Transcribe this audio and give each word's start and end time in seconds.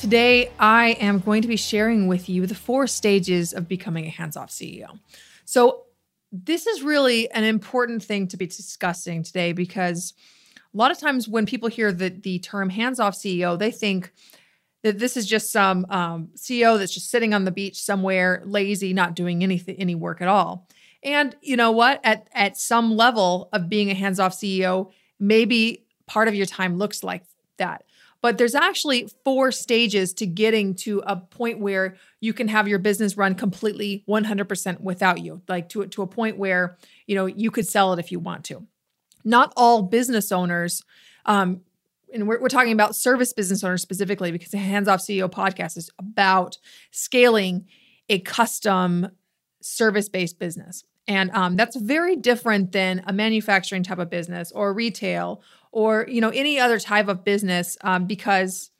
Today, 0.00 0.50
I 0.58 0.92
am 0.92 1.18
going 1.18 1.42
to 1.42 1.48
be 1.48 1.58
sharing 1.58 2.06
with 2.06 2.26
you 2.26 2.46
the 2.46 2.54
four 2.54 2.86
stages 2.86 3.52
of 3.52 3.68
becoming 3.68 4.06
a 4.06 4.08
hands 4.08 4.34
off 4.34 4.48
CEO. 4.48 4.98
So, 5.44 5.82
this 6.32 6.66
is 6.66 6.80
really 6.82 7.30
an 7.32 7.44
important 7.44 8.02
thing 8.02 8.26
to 8.28 8.38
be 8.38 8.46
discussing 8.46 9.22
today 9.22 9.52
because 9.52 10.14
a 10.72 10.76
lot 10.78 10.90
of 10.90 10.98
times 10.98 11.28
when 11.28 11.44
people 11.44 11.68
hear 11.68 11.92
the, 11.92 12.08
the 12.08 12.38
term 12.38 12.70
hands 12.70 12.98
off 12.98 13.14
CEO, 13.14 13.58
they 13.58 13.70
think 13.70 14.10
that 14.84 14.98
this 14.98 15.18
is 15.18 15.26
just 15.26 15.52
some 15.52 15.84
um, 15.90 16.30
CEO 16.34 16.78
that's 16.78 16.94
just 16.94 17.10
sitting 17.10 17.34
on 17.34 17.44
the 17.44 17.50
beach 17.50 17.78
somewhere, 17.78 18.42
lazy, 18.46 18.94
not 18.94 19.14
doing 19.14 19.42
anything, 19.42 19.76
any 19.76 19.94
work 19.94 20.22
at 20.22 20.28
all. 20.28 20.66
And 21.02 21.36
you 21.42 21.58
know 21.58 21.72
what? 21.72 22.00
At 22.04 22.26
at 22.32 22.56
some 22.56 22.96
level 22.96 23.50
of 23.52 23.68
being 23.68 23.90
a 23.90 23.94
hands 23.94 24.18
off 24.18 24.32
CEO, 24.32 24.92
maybe 25.18 25.84
part 26.06 26.26
of 26.26 26.34
your 26.34 26.46
time 26.46 26.78
looks 26.78 27.04
like 27.04 27.24
that. 27.58 27.84
But 28.22 28.36
there's 28.36 28.54
actually 28.54 29.08
four 29.24 29.50
stages 29.50 30.12
to 30.14 30.26
getting 30.26 30.74
to 30.76 31.02
a 31.06 31.16
point 31.16 31.58
where 31.58 31.96
you 32.20 32.32
can 32.32 32.48
have 32.48 32.68
your 32.68 32.78
business 32.78 33.16
run 33.16 33.34
completely 33.34 34.04
100% 34.08 34.80
without 34.80 35.20
you, 35.20 35.42
like 35.48 35.70
to, 35.70 35.86
to 35.86 36.02
a 36.02 36.06
point 36.06 36.36
where, 36.36 36.76
you 37.06 37.14
know, 37.14 37.26
you 37.26 37.50
could 37.50 37.66
sell 37.66 37.92
it 37.92 37.98
if 37.98 38.12
you 38.12 38.20
want 38.20 38.44
to. 38.46 38.66
Not 39.24 39.52
all 39.56 39.82
business 39.82 40.32
owners, 40.32 40.82
um, 41.24 41.62
and 42.12 42.26
we're, 42.26 42.40
we're 42.40 42.48
talking 42.48 42.72
about 42.72 42.96
service 42.96 43.32
business 43.32 43.62
owners 43.62 43.82
specifically 43.82 44.32
because 44.32 44.50
the 44.50 44.58
Hands 44.58 44.88
Off 44.88 45.00
CEO 45.00 45.30
podcast 45.30 45.76
is 45.76 45.90
about 45.98 46.58
scaling 46.90 47.66
a 48.08 48.18
custom 48.18 49.08
service 49.62 50.08
based 50.08 50.38
business. 50.38 50.84
And 51.06 51.30
um, 51.32 51.56
that's 51.56 51.76
very 51.76 52.16
different 52.16 52.72
than 52.72 53.02
a 53.06 53.12
manufacturing 53.12 53.82
type 53.82 53.98
of 53.98 54.10
business 54.10 54.52
or 54.52 54.72
retail 54.72 55.42
or 55.72 56.06
you 56.08 56.20
know 56.20 56.30
any 56.30 56.58
other 56.58 56.78
type 56.78 57.08
of 57.08 57.24
business 57.24 57.76
um, 57.82 58.06
because 58.06 58.70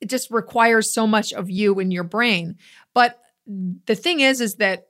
it 0.00 0.08
just 0.08 0.30
requires 0.30 0.92
so 0.92 1.06
much 1.06 1.32
of 1.32 1.50
you 1.50 1.78
and 1.80 1.92
your 1.92 2.04
brain. 2.04 2.56
But 2.94 3.18
the 3.46 3.94
thing 3.94 4.20
is, 4.20 4.40
is 4.40 4.56
that 4.56 4.88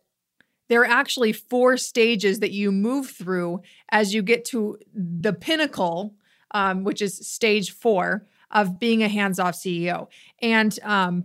there 0.68 0.82
are 0.82 0.86
actually 0.86 1.32
four 1.32 1.76
stages 1.76 2.40
that 2.40 2.52
you 2.52 2.70
move 2.70 3.08
through 3.08 3.62
as 3.90 4.12
you 4.12 4.22
get 4.22 4.44
to 4.46 4.78
the 4.92 5.32
pinnacle, 5.32 6.14
um, 6.50 6.84
which 6.84 7.00
is 7.00 7.26
stage 7.26 7.70
four 7.70 8.26
of 8.50 8.78
being 8.78 9.02
a 9.02 9.08
hands-off 9.08 9.54
CEO. 9.54 10.08
And 10.42 10.78
um, 10.82 11.24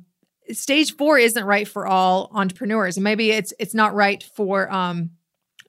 stage 0.52 0.96
four 0.96 1.18
isn't 1.18 1.44
right 1.44 1.68
for 1.68 1.86
all 1.86 2.30
entrepreneurs, 2.34 2.98
and 2.98 3.04
maybe 3.04 3.32
it's 3.32 3.54
it's 3.60 3.74
not 3.74 3.94
right 3.94 4.24
for 4.36 4.72
um, 4.72 5.12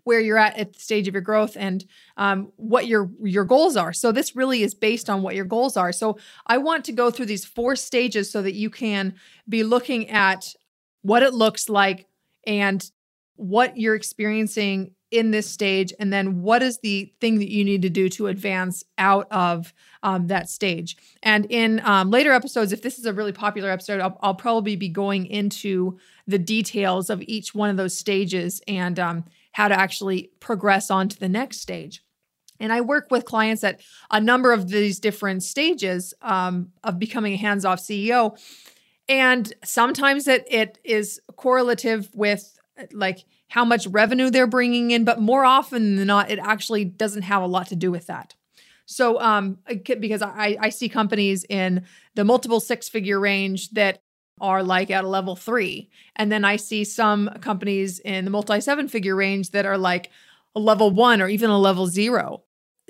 where 0.04 0.20
you're 0.20 0.38
at 0.38 0.56
at 0.56 0.74
the 0.74 0.80
stage 0.80 1.08
of 1.08 1.14
your 1.14 1.22
growth 1.22 1.56
and 1.58 1.84
um, 2.16 2.52
what 2.56 2.86
your 2.86 3.10
your 3.22 3.44
goals 3.44 3.76
are. 3.76 3.92
So 3.92 4.12
this 4.12 4.36
really 4.36 4.62
is 4.62 4.74
based 4.74 5.10
on 5.10 5.22
what 5.22 5.34
your 5.34 5.44
goals 5.44 5.76
are. 5.76 5.92
So 5.92 6.18
I 6.46 6.58
want 6.58 6.84
to 6.84 6.92
go 6.92 7.10
through 7.10 7.26
these 7.26 7.44
four 7.44 7.74
stages 7.74 8.30
so 8.30 8.42
that 8.42 8.54
you 8.54 8.70
can 8.70 9.14
be 9.48 9.64
looking 9.64 10.08
at 10.10 10.54
what 11.02 11.22
it 11.22 11.34
looks 11.34 11.68
like 11.68 12.06
and 12.46 12.90
what 13.36 13.76
you're 13.76 13.94
experiencing 13.94 14.92
in 15.10 15.30
this 15.30 15.48
stage 15.48 15.92
and 16.00 16.12
then 16.12 16.42
what 16.42 16.60
is 16.60 16.78
the 16.78 17.12
thing 17.20 17.38
that 17.38 17.48
you 17.48 17.64
need 17.64 17.82
to 17.82 17.90
do 17.90 18.08
to 18.08 18.26
advance 18.26 18.82
out 18.98 19.28
of 19.30 19.72
um, 20.02 20.26
that 20.26 20.48
stage 20.48 20.96
and 21.22 21.46
in 21.50 21.80
um, 21.84 22.10
later 22.10 22.32
episodes 22.32 22.72
if 22.72 22.82
this 22.82 22.98
is 22.98 23.06
a 23.06 23.12
really 23.12 23.32
popular 23.32 23.70
episode 23.70 24.00
I'll, 24.00 24.18
I'll, 24.22 24.34
probably 24.34 24.74
be 24.74 24.88
going 24.88 25.26
into 25.26 25.98
the 26.26 26.38
details 26.38 27.10
of 27.10 27.22
each 27.22 27.54
one 27.54 27.70
of 27.70 27.76
those 27.76 27.96
stages 27.96 28.60
and 28.66 28.98
um, 28.98 29.24
how 29.54 29.68
to 29.68 29.78
actually 29.78 30.30
progress 30.40 30.90
on 30.90 31.08
to 31.08 31.18
the 31.18 31.28
next 31.28 31.60
stage. 31.60 32.02
And 32.58 32.72
I 32.72 32.80
work 32.80 33.08
with 33.10 33.24
clients 33.24 33.62
at 33.62 33.80
a 34.10 34.20
number 34.20 34.52
of 34.52 34.68
these 34.68 34.98
different 34.98 35.44
stages 35.44 36.12
um, 36.22 36.72
of 36.82 36.98
becoming 36.98 37.34
a 37.34 37.36
hands 37.36 37.64
off 37.64 37.80
CEO. 37.80 38.36
And 39.08 39.52
sometimes 39.64 40.26
it, 40.26 40.44
it 40.50 40.78
is 40.84 41.20
correlative 41.36 42.10
with 42.14 42.58
like 42.92 43.24
how 43.48 43.64
much 43.64 43.86
revenue 43.86 44.28
they're 44.28 44.48
bringing 44.48 44.90
in, 44.90 45.04
but 45.04 45.20
more 45.20 45.44
often 45.44 45.96
than 45.96 46.08
not, 46.08 46.30
it 46.30 46.40
actually 46.40 46.84
doesn't 46.84 47.22
have 47.22 47.42
a 47.42 47.46
lot 47.46 47.68
to 47.68 47.76
do 47.76 47.92
with 47.92 48.08
that. 48.08 48.34
So, 48.86 49.20
um, 49.20 49.58
because 49.84 50.20
I, 50.20 50.56
I 50.60 50.68
see 50.70 50.88
companies 50.88 51.44
in 51.48 51.84
the 52.16 52.24
multiple 52.24 52.58
six 52.58 52.88
figure 52.88 53.20
range 53.20 53.70
that 53.70 54.02
are 54.40 54.62
like 54.62 54.90
at 54.90 55.04
a 55.04 55.08
level 55.08 55.36
three. 55.36 55.90
And 56.16 56.30
then 56.30 56.44
I 56.44 56.56
see 56.56 56.84
some 56.84 57.28
companies 57.40 57.98
in 58.00 58.24
the 58.24 58.30
multi 58.30 58.60
seven 58.60 58.88
figure 58.88 59.16
range 59.16 59.50
that 59.50 59.66
are 59.66 59.78
like 59.78 60.10
a 60.54 60.60
level 60.60 60.90
one 60.90 61.20
or 61.20 61.28
even 61.28 61.50
a 61.50 61.58
level 61.58 61.86
zero. 61.86 62.42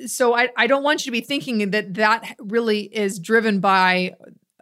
So 0.07 0.35
I, 0.35 0.49
I 0.57 0.67
don't 0.67 0.83
want 0.83 1.05
you 1.05 1.11
to 1.11 1.13
be 1.13 1.21
thinking 1.21 1.71
that 1.71 1.95
that 1.95 2.35
really 2.39 2.83
is 2.83 3.19
driven 3.19 3.61
by 3.61 4.15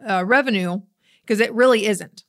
uh, 0.07 0.23
revenue 0.25 0.81
because 1.21 1.39
it 1.39 1.53
really 1.53 1.85
isn't. 1.87 2.23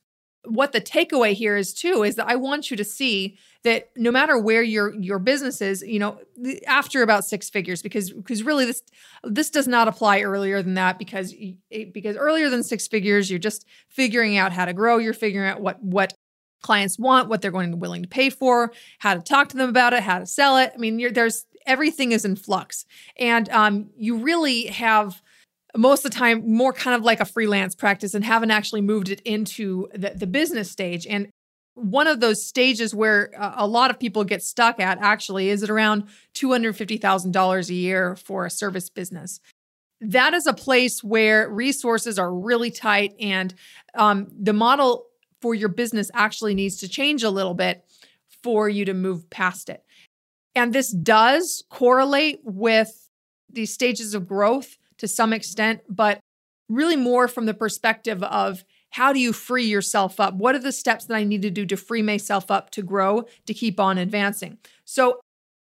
What 0.47 0.71
the 0.71 0.81
takeaway 0.81 1.33
here 1.33 1.57
is 1.57 1.73
too 1.73 2.03
is 2.03 2.15
that 2.15 2.27
I 2.27 2.35
want 2.35 2.71
you 2.71 2.77
to 2.77 2.83
see 2.83 3.37
that 3.63 3.89
no 3.95 4.11
matter 4.11 4.37
where 4.37 4.61
your 4.61 4.93
your 4.95 5.19
business 5.19 5.61
is, 5.61 5.81
you 5.81 5.99
know, 5.99 6.19
after 6.67 7.01
about 7.01 7.25
six 7.25 7.49
figures, 7.49 7.81
because 7.81 8.11
because 8.11 8.43
really 8.43 8.65
this 8.65 8.83
this 9.23 9.49
does 9.49 9.67
not 9.67 9.87
apply 9.87 10.21
earlier 10.21 10.61
than 10.61 10.75
that 10.75 10.99
because 10.99 11.33
because 11.91 12.15
earlier 12.15 12.49
than 12.49 12.63
six 12.63 12.87
figures, 12.87 13.29
you're 13.29 13.39
just 13.39 13.65
figuring 13.89 14.37
out 14.37 14.51
how 14.53 14.65
to 14.65 14.73
grow. 14.73 14.97
You're 14.97 15.13
figuring 15.13 15.49
out 15.49 15.61
what 15.61 15.81
what 15.83 16.13
clients 16.61 16.97
want, 16.97 17.29
what 17.29 17.41
they're 17.41 17.51
going 17.51 17.71
to 17.71 17.77
willing 17.77 18.01
to 18.01 18.09
pay 18.09 18.29
for, 18.29 18.71
how 18.99 19.13
to 19.13 19.21
talk 19.21 19.49
to 19.49 19.57
them 19.57 19.69
about 19.69 19.93
it, 19.93 20.03
how 20.03 20.19
to 20.19 20.25
sell 20.25 20.57
it. 20.57 20.71
I 20.73 20.77
mean, 20.77 21.13
there's 21.13 21.45
everything 21.65 22.11
is 22.11 22.25
in 22.25 22.35
flux, 22.35 22.85
and 23.17 23.49
um, 23.49 23.89
you 23.97 24.17
really 24.17 24.67
have 24.67 25.21
most 25.75 26.05
of 26.05 26.11
the 26.11 26.17
time 26.17 26.51
more 26.51 26.73
kind 26.73 26.95
of 26.95 27.03
like 27.03 27.19
a 27.19 27.25
freelance 27.25 27.75
practice 27.75 28.13
and 28.13 28.23
haven't 28.23 28.51
actually 28.51 28.81
moved 28.81 29.09
it 29.09 29.21
into 29.21 29.87
the, 29.93 30.11
the 30.15 30.27
business 30.27 30.71
stage. 30.71 31.05
And 31.07 31.29
one 31.75 32.07
of 32.07 32.21
those 32.21 32.45
stages 32.45 32.95
where 32.95 33.31
a 33.37 33.67
lot 33.67 33.91
of 33.91 33.99
people 33.99 34.23
get 34.23 34.41
stuck 34.41 34.79
at 34.79 34.97
actually 35.01 35.49
is 35.49 35.61
at 35.61 35.69
around 35.69 36.05
$250,000 36.33 37.69
a 37.69 37.73
year 37.73 38.15
for 38.15 38.45
a 38.45 38.49
service 38.49 38.89
business. 38.89 39.41
That 39.99 40.33
is 40.33 40.47
a 40.47 40.53
place 40.53 41.03
where 41.03 41.49
resources 41.49 42.17
are 42.17 42.33
really 42.33 42.71
tight, 42.71 43.13
and 43.19 43.53
um, 43.93 44.27
the 44.37 44.53
model 44.53 45.05
for 45.41 45.55
your 45.55 45.69
business 45.69 46.11
actually 46.13 46.53
needs 46.53 46.77
to 46.77 46.87
change 46.87 47.23
a 47.23 47.29
little 47.29 47.53
bit 47.53 47.85
for 48.43 48.69
you 48.69 48.85
to 48.85 48.93
move 48.93 49.29
past 49.29 49.69
it. 49.69 49.83
And 50.53 50.71
this 50.71 50.91
does 50.91 51.63
correlate 51.69 52.39
with 52.43 53.09
these 53.49 53.73
stages 53.73 54.13
of 54.13 54.27
growth 54.27 54.77
to 54.97 55.07
some 55.07 55.33
extent, 55.33 55.81
but 55.89 56.19
really 56.69 56.95
more 56.95 57.27
from 57.27 57.45
the 57.45 57.53
perspective 57.53 58.23
of 58.23 58.63
how 58.91 59.11
do 59.11 59.19
you 59.19 59.33
free 59.33 59.65
yourself 59.65 60.19
up? 60.19 60.35
What 60.35 60.55
are 60.55 60.59
the 60.59 60.71
steps 60.71 61.05
that 61.05 61.15
I 61.15 61.23
need 61.23 61.41
to 61.41 61.49
do 61.49 61.65
to 61.65 61.75
free 61.75 62.01
myself 62.01 62.49
up 62.49 62.69
to 62.71 62.81
grow, 62.81 63.25
to 63.45 63.53
keep 63.53 63.79
on 63.79 63.97
advancing? 63.97 64.57
So, 64.85 65.19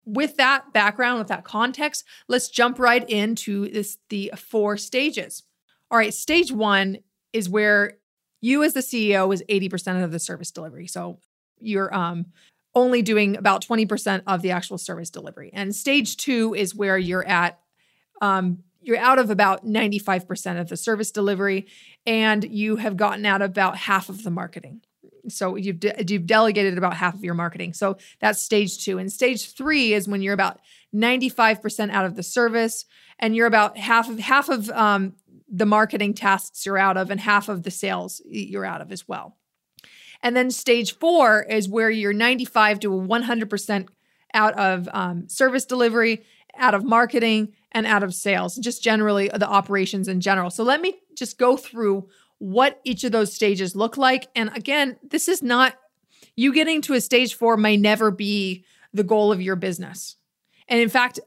with 0.05 0.37
that 0.37 0.73
background, 0.73 1.19
with 1.19 1.27
that 1.27 1.43
context, 1.43 2.03
let's 2.27 2.49
jump 2.49 2.79
right 2.79 3.07
into 3.07 3.69
this 3.69 3.99
the 4.09 4.31
four 4.35 4.77
stages. 4.77 5.43
All 5.91 5.97
right, 5.97 6.13
stage 6.13 6.51
1 6.51 6.97
is 7.31 7.47
where 7.47 7.97
you 8.41 8.63
as 8.63 8.73
the 8.73 8.79
CEO 8.79 9.31
is 9.31 9.43
80% 9.47 10.03
of 10.03 10.11
the 10.11 10.19
service 10.19 10.49
delivery. 10.51 10.87
So, 10.87 11.19
you're 11.59 11.93
um 11.93 12.27
only 12.75 13.01
doing 13.01 13.35
about 13.35 13.65
20% 13.65 14.23
of 14.27 14.41
the 14.41 14.51
actual 14.51 14.77
service 14.77 15.09
delivery. 15.09 15.51
And 15.53 15.75
stage 15.75 16.17
2 16.17 16.53
is 16.53 16.73
where 16.73 16.97
you're 16.97 17.27
at 17.27 17.59
um 18.21 18.63
you're 18.81 18.97
out 18.97 19.19
of 19.19 19.29
about 19.29 19.65
95% 19.65 20.59
of 20.59 20.69
the 20.69 20.77
service 20.77 21.11
delivery 21.11 21.67
and 22.05 22.43
you 22.43 22.77
have 22.77 22.97
gotten 22.97 23.25
out 23.25 23.41
about 23.41 23.77
half 23.77 24.09
of 24.09 24.23
the 24.23 24.31
marketing. 24.31 24.81
So 25.27 25.55
you've 25.55 25.79
de- 25.79 26.05
you've 26.07 26.25
delegated 26.25 26.77
about 26.77 26.95
half 26.95 27.13
of 27.13 27.23
your 27.23 27.33
marketing. 27.33 27.73
So 27.73 27.97
that's 28.19 28.41
stage 28.41 28.83
2. 28.83 28.97
And 28.97 29.11
stage 29.11 29.53
3 29.53 29.93
is 29.93 30.07
when 30.07 30.21
you're 30.21 30.33
about 30.33 30.59
95% 30.95 31.91
out 31.91 32.05
of 32.05 32.15
the 32.15 32.23
service 32.23 32.85
and 33.19 33.35
you're 33.35 33.47
about 33.47 33.77
half 33.77 34.09
of 34.09 34.19
half 34.19 34.49
of 34.49 34.69
um, 34.69 35.13
the 35.47 35.65
marketing 35.65 36.13
tasks 36.13 36.65
you're 36.65 36.77
out 36.77 36.97
of 36.97 37.11
and 37.11 37.19
half 37.19 37.49
of 37.49 37.63
the 37.63 37.71
sales 37.71 38.21
you're 38.25 38.65
out 38.65 38.81
of 38.81 38.91
as 38.91 39.07
well. 39.07 39.35
And 40.21 40.35
then 40.35 40.51
stage 40.51 40.95
4 40.95 41.43
is 41.43 41.69
where 41.69 41.89
you're 41.89 42.13
95 42.13 42.81
to 42.81 42.89
100% 42.89 43.87
out 44.33 44.59
of 44.59 44.89
um, 44.91 45.29
service 45.29 45.65
delivery, 45.65 46.23
out 46.57 46.73
of 46.73 46.83
marketing, 46.83 47.53
and 47.71 47.85
out 47.85 48.03
of 48.03 48.13
sales, 48.13 48.55
just 48.55 48.83
generally 48.83 49.29
the 49.29 49.47
operations 49.47 50.07
in 50.07 50.21
general. 50.21 50.49
So 50.49 50.63
let 50.63 50.81
me 50.81 50.99
just 51.15 51.37
go 51.37 51.57
through 51.57 52.09
what 52.39 52.79
each 52.83 53.03
of 53.03 53.11
those 53.11 53.33
stages 53.33 53.75
look 53.75 53.97
like. 53.97 54.27
And 54.35 54.49
again, 54.55 54.97
this 55.03 55.27
is 55.27 55.43
not 55.43 55.75
you 56.35 56.53
getting 56.53 56.81
to 56.83 56.93
a 56.93 57.01
stage 57.01 57.35
four 57.35 57.57
may 57.57 57.77
never 57.77 58.11
be 58.11 58.63
the 58.93 59.03
goal 59.03 59.31
of 59.31 59.41
your 59.41 59.55
business. 59.55 60.15
And 60.67 60.79
in 60.79 60.89
fact, 60.89 61.19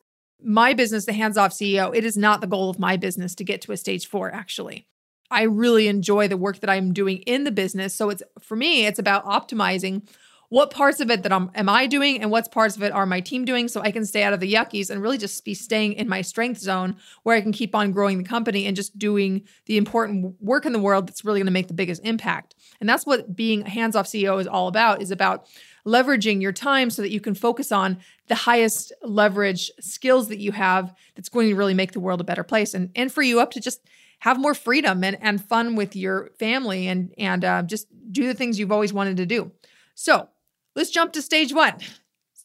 my 0.42 0.74
business, 0.74 1.04
the 1.04 1.12
hands 1.12 1.36
off 1.36 1.52
CEO, 1.52 1.94
it 1.94 2.04
is 2.04 2.16
not 2.16 2.40
the 2.40 2.46
goal 2.46 2.70
of 2.70 2.78
my 2.78 2.96
business 2.96 3.34
to 3.36 3.44
get 3.44 3.60
to 3.62 3.72
a 3.72 3.76
stage 3.76 4.06
four, 4.06 4.32
actually. 4.32 4.86
I 5.30 5.42
really 5.42 5.88
enjoy 5.88 6.28
the 6.28 6.36
work 6.36 6.60
that 6.60 6.70
I'm 6.70 6.92
doing 6.92 7.18
in 7.18 7.44
the 7.44 7.50
business. 7.50 7.94
So 7.94 8.10
it's 8.10 8.22
for 8.40 8.56
me, 8.56 8.86
it's 8.86 8.98
about 8.98 9.24
optimizing 9.24 10.08
what 10.52 10.70
parts 10.70 11.00
of 11.00 11.10
it 11.10 11.22
that 11.22 11.32
I'm, 11.32 11.50
am 11.54 11.70
I 11.70 11.86
doing 11.86 12.20
and 12.20 12.30
what's 12.30 12.46
parts 12.46 12.76
of 12.76 12.82
it 12.82 12.92
are 12.92 13.06
my 13.06 13.20
team 13.20 13.46
doing 13.46 13.68
so 13.68 13.80
I 13.80 13.90
can 13.90 14.04
stay 14.04 14.22
out 14.22 14.34
of 14.34 14.40
the 14.40 14.52
yuckies 14.52 14.90
and 14.90 15.00
really 15.00 15.16
just 15.16 15.42
be 15.46 15.54
staying 15.54 15.94
in 15.94 16.10
my 16.10 16.20
strength 16.20 16.60
zone 16.60 16.96
where 17.22 17.34
I 17.34 17.40
can 17.40 17.52
keep 17.52 17.74
on 17.74 17.90
growing 17.90 18.18
the 18.18 18.28
company 18.28 18.66
and 18.66 18.76
just 18.76 18.98
doing 18.98 19.44
the 19.64 19.78
important 19.78 20.34
work 20.42 20.66
in 20.66 20.74
the 20.74 20.78
world 20.78 21.08
that's 21.08 21.24
really 21.24 21.40
going 21.40 21.46
to 21.46 21.52
make 21.52 21.68
the 21.68 21.72
biggest 21.72 22.04
impact. 22.04 22.54
And 22.80 22.86
that's 22.86 23.06
what 23.06 23.34
being 23.34 23.62
a 23.62 23.70
hands 23.70 23.96
off 23.96 24.04
CEO 24.04 24.38
is 24.38 24.46
all 24.46 24.68
about 24.68 25.00
is 25.00 25.10
about 25.10 25.46
leveraging 25.86 26.42
your 26.42 26.52
time 26.52 26.90
so 26.90 27.00
that 27.00 27.10
you 27.10 27.18
can 27.18 27.34
focus 27.34 27.72
on 27.72 27.96
the 28.26 28.34
highest 28.34 28.92
leverage 29.02 29.70
skills 29.80 30.28
that 30.28 30.38
you 30.38 30.52
have 30.52 30.94
that's 31.14 31.30
going 31.30 31.48
to 31.48 31.54
really 31.54 31.72
make 31.72 31.92
the 31.92 32.00
world 32.00 32.20
a 32.20 32.24
better 32.24 32.44
place 32.44 32.74
and 32.74 32.90
and 32.94 33.10
for 33.10 33.22
you 33.22 33.40
up 33.40 33.52
to 33.52 33.60
just 33.60 33.80
have 34.18 34.38
more 34.38 34.54
freedom 34.54 35.02
and, 35.02 35.16
and 35.22 35.42
fun 35.42 35.76
with 35.76 35.96
your 35.96 36.28
family 36.38 36.88
and 36.88 37.14
and 37.16 37.42
uh, 37.42 37.62
just 37.62 37.86
do 38.12 38.26
the 38.26 38.34
things 38.34 38.58
you've 38.58 38.70
always 38.70 38.92
wanted 38.92 39.16
to 39.16 39.24
do. 39.24 39.50
So 39.94 40.28
Let's 40.74 40.90
jump 40.90 41.12
to 41.12 41.22
stage 41.22 41.52
one. 41.52 41.74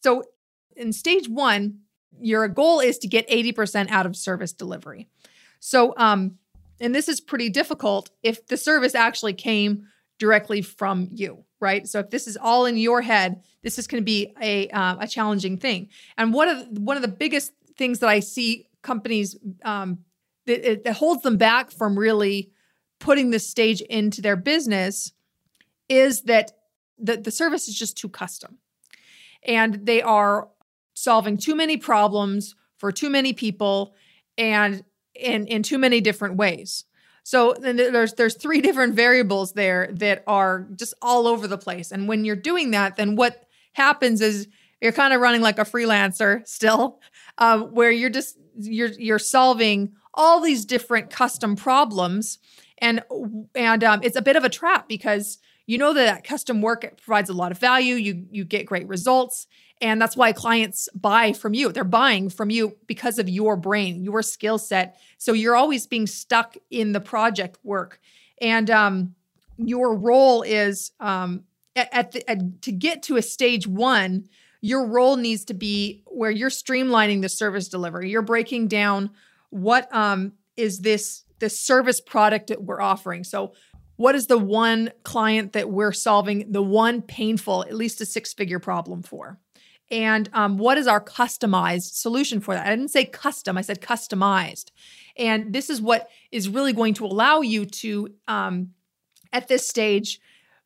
So, 0.03 0.23
in 0.75 0.93
stage 0.93 1.27
one, 1.27 1.79
your 2.19 2.47
goal 2.47 2.79
is 2.79 2.97
to 2.99 3.07
get 3.07 3.27
80% 3.29 3.89
out 3.89 4.05
of 4.05 4.15
service 4.15 4.53
delivery. 4.53 5.07
So, 5.59 5.93
um, 5.97 6.37
and 6.79 6.93
this 6.93 7.09
is 7.09 7.19
pretty 7.19 7.49
difficult 7.49 8.11
if 8.21 8.45
the 8.47 8.57
service 8.57 8.95
actually 8.95 9.33
came 9.33 9.87
directly 10.19 10.61
from 10.61 11.09
you, 11.11 11.43
right? 11.59 11.87
So, 11.87 11.99
if 11.99 12.09
this 12.09 12.27
is 12.27 12.37
all 12.37 12.65
in 12.65 12.77
your 12.77 13.01
head, 13.01 13.41
this 13.63 13.79
is 13.79 13.87
going 13.87 14.01
to 14.01 14.05
be 14.05 14.33
a 14.41 14.69
uh, 14.69 14.97
a 14.99 15.07
challenging 15.07 15.57
thing. 15.57 15.89
And 16.17 16.33
one 16.33 16.47
of 16.47 16.73
the, 16.73 16.81
one 16.81 16.95
of 16.95 17.01
the 17.01 17.07
biggest 17.07 17.53
things 17.77 17.99
that 17.99 18.09
I 18.09 18.19
see 18.19 18.67
companies 18.81 19.37
um, 19.63 19.99
that, 20.45 20.83
that 20.83 20.93
holds 20.93 21.21
them 21.23 21.37
back 21.37 21.71
from 21.71 21.97
really 21.97 22.51
putting 22.99 23.29
this 23.29 23.47
stage 23.47 23.81
into 23.81 24.21
their 24.21 24.35
business 24.35 25.11
is 25.89 26.23
that 26.23 26.51
the, 26.97 27.17
the 27.17 27.31
service 27.31 27.67
is 27.67 27.77
just 27.77 27.97
too 27.97 28.09
custom. 28.09 28.57
And 29.43 29.85
they 29.85 30.01
are 30.01 30.49
solving 30.93 31.37
too 31.37 31.55
many 31.55 31.77
problems 31.77 32.55
for 32.77 32.91
too 32.91 33.09
many 33.09 33.33
people 33.33 33.95
and 34.37 34.83
in, 35.15 35.47
in 35.47 35.63
too 35.63 35.77
many 35.77 36.01
different 36.01 36.35
ways. 36.35 36.85
So 37.23 37.55
then 37.59 37.75
there's 37.75 38.13
there's 38.13 38.35
three 38.35 38.61
different 38.67 38.95
variables 38.95 39.53
there 39.53 39.89
that 39.95 40.23
are 40.27 40.65
just 40.75 40.93
all 41.01 41.27
over 41.27 41.47
the 41.47 41.57
place. 41.57 41.91
And 41.91 42.07
when 42.07 42.23
you're 42.23 42.37
doing 42.37 42.71
that, 42.71 42.95
then 42.95 43.15
what 43.15 43.45
happens 43.73 44.21
is 44.21 44.47
you're 44.81 44.93
kind 44.93 45.13
of 45.13 45.19
running 45.19 45.41
like 45.41 45.59
a 45.59 45.63
freelancer 45.63 46.47
still, 46.47 47.01
uh, 47.37 47.59
where 47.77 47.91
you're 47.91 48.09
just 48.09 48.37
you're 48.57 48.93
you're 48.93 49.19
solving 49.19 49.93
all 50.13 50.39
these 50.39 50.63
different 50.63 51.09
custom 51.09 51.57
problems, 51.57 52.39
and 52.77 53.03
and 53.55 53.83
um, 53.83 53.99
it's 54.03 54.15
a 54.15 54.21
bit 54.21 54.37
of 54.37 54.45
a 54.45 54.49
trap 54.49 54.87
because 54.87 55.39
you 55.67 55.77
know 55.77 55.93
that 55.93 56.23
custom 56.23 56.61
work 56.61 56.99
provides 57.03 57.29
a 57.29 57.33
lot 57.33 57.51
of 57.51 57.59
value 57.59 57.95
you 57.95 58.25
you 58.31 58.43
get 58.43 58.65
great 58.65 58.87
results 58.87 59.45
and 59.81 60.01
that's 60.01 60.17
why 60.17 60.31
clients 60.31 60.89
buy 60.95 61.33
from 61.33 61.53
you. 61.53 61.71
They're 61.71 61.83
buying 61.83 62.29
from 62.29 62.49
you 62.49 62.77
because 62.87 63.19
of 63.19 63.29
your 63.29 63.55
brain 63.55 64.03
your 64.03 64.21
skill 64.21 64.57
set. 64.57 64.99
So 65.17 65.33
you're 65.33 65.55
always 65.55 65.85
being 65.85 66.07
stuck 66.07 66.57
in 66.71 66.93
the 66.93 66.99
project 66.99 67.59
work. 67.63 67.99
And 68.41 68.69
um, 68.69 69.15
your 69.57 69.95
role 69.95 70.41
is 70.41 70.91
um, 70.99 71.43
at, 71.75 71.89
at, 71.93 72.11
the, 72.11 72.29
at 72.29 72.61
to 72.63 72.71
get 72.71 73.03
to 73.03 73.17
a 73.17 73.21
stage 73.21 73.67
one 73.67 74.27
your 74.59 74.87
role 74.87 75.17
needs 75.17 75.45
to 75.45 75.53
be 75.53 76.01
where 76.07 76.31
you're 76.31 76.49
streamlining 76.49 77.21
the 77.21 77.29
service 77.29 77.67
delivery. 77.67 78.09
You're 78.09 78.23
breaking 78.23 78.69
down 78.69 79.11
what 79.51 79.93
um, 79.95 80.33
is 80.55 80.79
this 80.79 81.23
the 81.37 81.47
service 81.47 82.01
product 82.01 82.47
that 82.47 82.63
we're 82.63 82.81
offering. 82.81 83.23
So 83.23 83.53
what 83.97 84.15
is 84.15 84.27
the 84.27 84.37
one 84.37 84.91
client 85.03 85.53
that 85.53 85.69
we're 85.69 85.91
solving 85.91 86.51
the 86.51 86.61
one 86.61 87.01
painful, 87.01 87.63
at 87.63 87.75
least 87.75 87.99
a 88.01 88.05
six 88.05 88.33
figure 88.33 88.59
problem 88.59 89.03
for? 89.03 89.39
And 89.89 90.29
um, 90.33 90.57
what 90.57 90.77
is 90.77 90.87
our 90.87 91.01
customized 91.01 91.95
solution 91.95 92.39
for 92.39 92.53
that? 92.53 92.65
I 92.65 92.69
didn't 92.69 92.91
say 92.91 93.05
custom, 93.05 93.57
I 93.57 93.61
said 93.61 93.81
customized. 93.81 94.71
And 95.17 95.53
this 95.53 95.69
is 95.69 95.81
what 95.81 96.09
is 96.31 96.49
really 96.49 96.73
going 96.73 96.93
to 96.95 97.05
allow 97.05 97.41
you 97.41 97.65
to, 97.65 98.09
um, 98.27 98.71
at 99.33 99.47
this 99.47 99.67
stage, 99.67 100.19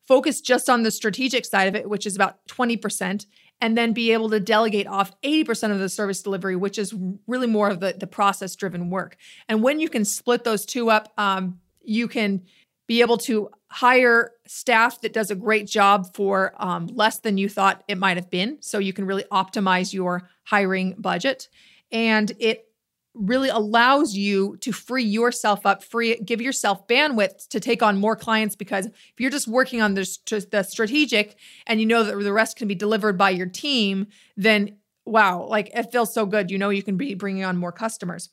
focus 0.06 0.40
just 0.40 0.68
on 0.68 0.82
the 0.82 0.90
strategic 0.90 1.44
side 1.44 1.68
of 1.68 1.76
it, 1.76 1.88
which 1.88 2.06
is 2.06 2.16
about 2.16 2.46
20%, 2.48 3.26
and 3.60 3.78
then 3.78 3.92
be 3.92 4.12
able 4.12 4.28
to 4.30 4.40
delegate 4.40 4.88
off 4.88 5.12
80% 5.22 5.70
of 5.70 5.78
the 5.78 5.88
service 5.88 6.20
delivery, 6.20 6.56
which 6.56 6.78
is 6.78 6.92
really 7.28 7.46
more 7.46 7.70
of 7.70 7.78
the, 7.78 7.94
the 7.96 8.08
process 8.08 8.56
driven 8.56 8.90
work. 8.90 9.16
And 9.48 9.62
when 9.62 9.78
you 9.78 9.88
can 9.88 10.04
split 10.04 10.42
those 10.42 10.66
two 10.66 10.90
up, 10.90 11.12
um, 11.16 11.60
you 11.84 12.08
can 12.08 12.42
be 12.86 13.00
able 13.00 13.16
to 13.16 13.48
hire 13.70 14.32
staff 14.46 15.00
that 15.00 15.12
does 15.12 15.30
a 15.30 15.34
great 15.34 15.66
job 15.66 16.14
for 16.14 16.52
um, 16.58 16.86
less 16.88 17.20
than 17.20 17.38
you 17.38 17.48
thought 17.48 17.82
it 17.88 17.96
might 17.96 18.16
have 18.16 18.30
been. 18.30 18.58
So 18.60 18.78
you 18.78 18.92
can 18.92 19.06
really 19.06 19.24
optimize 19.32 19.92
your 19.92 20.28
hiring 20.44 20.94
budget. 20.98 21.48
And 21.90 22.32
it 22.38 22.66
really 23.14 23.50
allows 23.50 24.14
you 24.14 24.56
to 24.58 24.72
free 24.72 25.04
yourself 25.04 25.66
up, 25.66 25.84
free, 25.84 26.16
give 26.16 26.40
yourself 26.40 26.86
bandwidth 26.86 27.48
to 27.48 27.60
take 27.60 27.82
on 27.82 27.98
more 27.98 28.16
clients. 28.16 28.56
Because 28.56 28.86
if 28.86 29.14
you're 29.18 29.30
just 29.30 29.48
working 29.48 29.80
on 29.80 29.94
the, 29.94 30.46
the 30.50 30.62
strategic 30.62 31.36
and 31.66 31.80
you 31.80 31.86
know 31.86 32.04
that 32.04 32.16
the 32.16 32.32
rest 32.32 32.56
can 32.56 32.68
be 32.68 32.74
delivered 32.74 33.18
by 33.18 33.30
your 33.30 33.46
team, 33.46 34.06
then 34.36 34.76
wow, 35.04 35.44
like 35.44 35.70
it 35.74 35.92
feels 35.92 36.14
so 36.14 36.26
good. 36.26 36.50
You 36.50 36.58
know, 36.58 36.70
you 36.70 36.82
can 36.82 36.96
be 36.96 37.14
bringing 37.14 37.44
on 37.44 37.56
more 37.56 37.72
customers. 37.72 38.30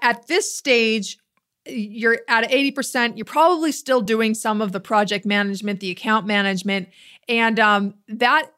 At 0.00 0.26
this 0.26 0.56
stage, 0.56 1.18
you're 1.66 2.20
at 2.28 2.50
80%, 2.50 3.16
you're 3.16 3.24
probably 3.24 3.72
still 3.72 4.00
doing 4.00 4.34
some 4.34 4.60
of 4.60 4.72
the 4.72 4.80
project 4.80 5.24
management, 5.24 5.80
the 5.80 5.90
account 5.90 6.26
management. 6.26 6.88
And 7.28 7.60
um, 7.60 7.94
that 8.08 8.50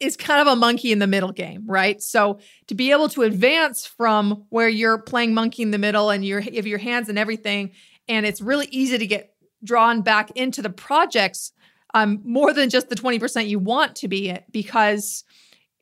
is 0.00 0.16
kind 0.16 0.40
of 0.40 0.46
a 0.46 0.56
monkey 0.56 0.92
in 0.92 0.98
the 0.98 1.06
middle 1.06 1.32
game, 1.32 1.64
right? 1.66 2.00
So 2.00 2.38
to 2.68 2.74
be 2.74 2.92
able 2.92 3.08
to 3.10 3.22
advance 3.22 3.84
from 3.84 4.44
where 4.48 4.68
you're 4.68 4.98
playing 4.98 5.34
monkey 5.34 5.62
in 5.62 5.72
the 5.72 5.78
middle 5.78 6.10
and 6.10 6.24
you 6.24 6.40
have 6.40 6.66
your 6.66 6.78
hands 6.78 7.08
and 7.08 7.18
everything, 7.18 7.72
and 8.08 8.24
it's 8.24 8.40
really 8.40 8.68
easy 8.70 8.96
to 8.96 9.06
get 9.06 9.34
drawn 9.64 10.02
back 10.02 10.30
into 10.32 10.62
the 10.62 10.70
projects 10.70 11.52
um, 11.94 12.20
more 12.24 12.52
than 12.52 12.70
just 12.70 12.88
the 12.88 12.94
20% 12.94 13.48
you 13.48 13.58
want 13.58 13.96
to 13.96 14.08
be 14.08 14.36
because 14.50 15.24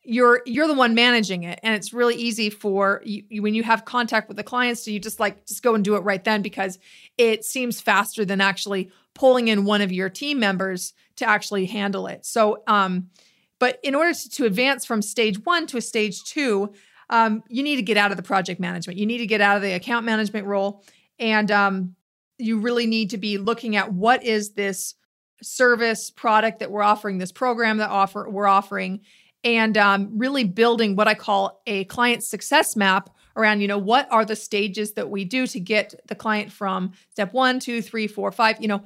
you're 0.06 0.42
you're 0.46 0.68
the 0.68 0.74
one 0.74 0.94
managing 0.94 1.42
it. 1.42 1.58
And 1.62 1.74
it's 1.74 1.92
really 1.92 2.14
easy 2.14 2.50
for 2.50 3.02
you 3.04 3.42
when 3.42 3.54
you 3.54 3.62
have 3.62 3.84
contact 3.84 4.28
with 4.28 4.36
the 4.36 4.44
clients 4.44 4.84
to 4.84 4.92
you 4.92 4.98
just 4.98 5.20
like 5.20 5.46
just 5.46 5.62
go 5.62 5.74
and 5.74 5.84
do 5.84 5.96
it 5.96 6.00
right 6.00 6.22
then? 6.22 6.42
Because 6.42 6.78
it 7.18 7.44
seems 7.44 7.80
faster 7.80 8.24
than 8.24 8.40
actually 8.40 8.90
pulling 9.14 9.48
in 9.48 9.64
one 9.64 9.82
of 9.82 9.92
your 9.92 10.08
team 10.08 10.38
members 10.38 10.92
to 11.16 11.28
actually 11.28 11.66
handle 11.66 12.06
it. 12.06 12.24
So 12.24 12.62
um 12.66 13.10
but 13.58 13.80
in 13.82 13.94
order 13.94 14.12
to, 14.12 14.30
to 14.30 14.44
advance 14.44 14.84
from 14.84 15.02
stage 15.02 15.44
one 15.44 15.66
to 15.68 15.78
a 15.78 15.82
stage 15.82 16.24
two 16.24 16.72
um, 17.08 17.42
you 17.48 17.62
need 17.62 17.76
to 17.76 17.82
get 17.82 17.96
out 17.96 18.10
of 18.10 18.16
the 18.16 18.22
project 18.22 18.60
management. 18.60 18.98
You 18.98 19.06
need 19.06 19.18
to 19.18 19.26
get 19.26 19.40
out 19.40 19.56
of 19.56 19.62
the 19.62 19.74
account 19.74 20.04
management 20.04 20.46
role. 20.46 20.82
And 21.18 21.50
um, 21.50 21.94
you 22.38 22.58
really 22.58 22.86
need 22.86 23.10
to 23.10 23.18
be 23.18 23.38
looking 23.38 23.76
at 23.76 23.92
what 23.92 24.24
is 24.24 24.52
this 24.52 24.94
service 25.42 26.10
product 26.10 26.60
that 26.60 26.70
we're 26.70 26.82
offering 26.82 27.18
this 27.18 27.32
program 27.32 27.78
that 27.78 27.90
offer 27.90 28.28
we're 28.28 28.46
offering 28.46 29.00
and 29.46 29.78
um, 29.78 30.10
really 30.18 30.42
building 30.42 30.96
what 30.96 31.06
I 31.06 31.14
call 31.14 31.62
a 31.68 31.84
client 31.84 32.24
success 32.24 32.74
map 32.74 33.10
around, 33.36 33.60
you 33.60 33.68
know, 33.68 33.78
what 33.78 34.08
are 34.10 34.24
the 34.24 34.34
stages 34.34 34.94
that 34.94 35.08
we 35.08 35.24
do 35.24 35.46
to 35.46 35.60
get 35.60 35.94
the 36.08 36.16
client 36.16 36.50
from 36.50 36.92
step 37.10 37.32
one, 37.32 37.60
two, 37.60 37.80
three, 37.80 38.08
four, 38.08 38.32
five, 38.32 38.60
you 38.60 38.66
know, 38.66 38.82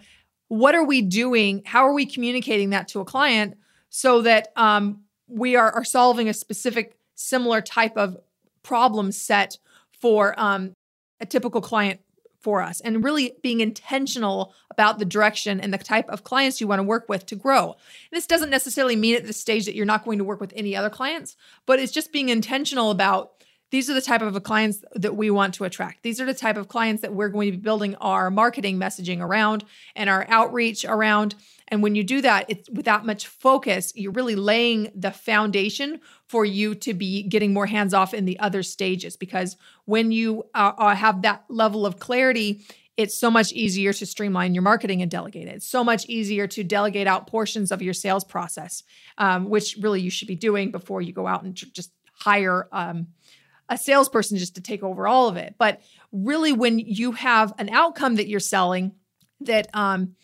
what 0.48 0.74
are 0.74 0.84
we 0.84 1.00
doing? 1.00 1.62
How 1.64 1.86
are 1.86 1.94
we 1.94 2.04
communicating 2.04 2.70
that 2.70 2.88
to 2.88 3.00
a 3.00 3.06
client 3.06 3.56
so 3.88 4.20
that 4.20 4.52
um, 4.54 5.00
we 5.28 5.56
are, 5.56 5.72
are 5.72 5.84
solving 5.84 6.28
a 6.28 6.34
specific 6.34 6.98
similar 7.14 7.62
type 7.62 7.96
of 7.96 8.18
problem 8.62 9.12
set 9.12 9.56
for 9.98 10.38
um, 10.38 10.74
a 11.20 11.26
typical 11.26 11.62
client 11.62 12.00
for 12.40 12.62
us 12.62 12.80
and 12.80 13.04
really 13.04 13.34
being 13.42 13.60
intentional 13.60 14.54
about 14.70 14.98
the 14.98 15.04
direction 15.04 15.60
and 15.60 15.72
the 15.72 15.78
type 15.78 16.08
of 16.08 16.24
clients 16.24 16.60
you 16.60 16.66
want 16.66 16.78
to 16.78 16.84
work 16.84 17.08
with 17.08 17.26
to 17.26 17.36
grow. 17.36 17.76
This 18.10 18.26
doesn't 18.26 18.50
necessarily 18.50 18.96
mean 18.96 19.16
at 19.16 19.26
this 19.26 19.40
stage 19.40 19.66
that 19.66 19.74
you're 19.74 19.86
not 19.86 20.04
going 20.04 20.18
to 20.18 20.24
work 20.24 20.40
with 20.40 20.52
any 20.56 20.74
other 20.74 20.90
clients, 20.90 21.36
but 21.66 21.78
it's 21.78 21.92
just 21.92 22.12
being 22.12 22.30
intentional 22.30 22.90
about 22.90 23.32
these 23.70 23.88
are 23.88 23.94
the 23.94 24.00
type 24.00 24.22
of 24.22 24.42
clients 24.42 24.84
that 24.94 25.16
we 25.16 25.30
want 25.30 25.54
to 25.54 25.64
attract. 25.64 26.02
These 26.02 26.20
are 26.20 26.26
the 26.26 26.34
type 26.34 26.56
of 26.56 26.68
clients 26.68 27.02
that 27.02 27.14
we're 27.14 27.28
going 27.28 27.52
to 27.52 27.56
be 27.56 27.62
building 27.62 27.94
our 27.96 28.30
marketing 28.30 28.78
messaging 28.78 29.20
around 29.20 29.64
and 29.94 30.10
our 30.10 30.26
outreach 30.28 30.84
around. 30.84 31.36
And 31.70 31.82
when 31.82 31.94
you 31.94 32.02
do 32.02 32.20
that, 32.22 32.46
it's 32.48 32.68
with 32.70 32.86
that 32.86 33.06
much 33.06 33.26
focus, 33.26 33.92
you're 33.94 34.12
really 34.12 34.34
laying 34.34 34.90
the 34.94 35.12
foundation 35.12 36.00
for 36.26 36.44
you 36.44 36.74
to 36.76 36.94
be 36.94 37.22
getting 37.22 37.52
more 37.52 37.66
hands 37.66 37.94
off 37.94 38.12
in 38.12 38.24
the 38.24 38.38
other 38.40 38.62
stages. 38.62 39.16
Because 39.16 39.56
when 39.84 40.10
you 40.10 40.44
uh, 40.54 40.72
uh, 40.76 40.94
have 40.94 41.22
that 41.22 41.44
level 41.48 41.86
of 41.86 41.98
clarity 41.98 42.64
it's 42.96 43.16
so 43.16 43.30
much 43.30 43.50
easier 43.52 43.94
to 43.94 44.04
streamline 44.04 44.54
your 44.54 44.62
marketing 44.62 45.00
and 45.00 45.10
delegate 45.10 45.48
it. 45.48 45.54
It's 45.56 45.66
so 45.66 45.82
much 45.82 46.04
easier 46.06 46.46
to 46.48 46.62
delegate 46.62 47.06
out 47.06 47.26
portions 47.26 47.72
of 47.72 47.80
your 47.80 47.94
sales 47.94 48.24
process, 48.24 48.82
um, 49.16 49.48
which 49.48 49.78
really 49.80 50.02
you 50.02 50.10
should 50.10 50.28
be 50.28 50.34
doing 50.34 50.70
before 50.70 51.00
you 51.00 51.14
go 51.14 51.26
out 51.26 51.42
and 51.42 51.54
just 51.54 51.92
hire 52.12 52.68
um, 52.72 53.06
a 53.70 53.78
salesperson 53.78 54.36
just 54.36 54.56
to 54.56 54.60
take 54.60 54.82
over 54.82 55.08
all 55.08 55.28
of 55.28 55.38
it. 55.38 55.54
But 55.56 55.80
really, 56.12 56.52
when 56.52 56.78
you 56.78 57.12
have 57.12 57.54
an 57.58 57.70
outcome 57.70 58.16
that 58.16 58.28
you're 58.28 58.38
selling 58.38 58.92
that 59.40 59.68
um, 59.72 60.16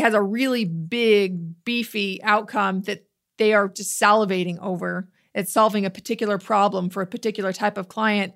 has 0.00 0.14
a 0.14 0.22
really 0.22 0.64
big, 0.64 1.64
beefy 1.64 2.22
outcome 2.22 2.82
that 2.82 3.06
they 3.38 3.52
are 3.52 3.68
just 3.68 4.00
salivating 4.00 4.58
over, 4.60 5.08
it's 5.34 5.52
solving 5.52 5.84
a 5.84 5.90
particular 5.90 6.38
problem 6.38 6.90
for 6.90 7.02
a 7.02 7.06
particular 7.06 7.52
type 7.52 7.76
of 7.76 7.88
client 7.88 8.34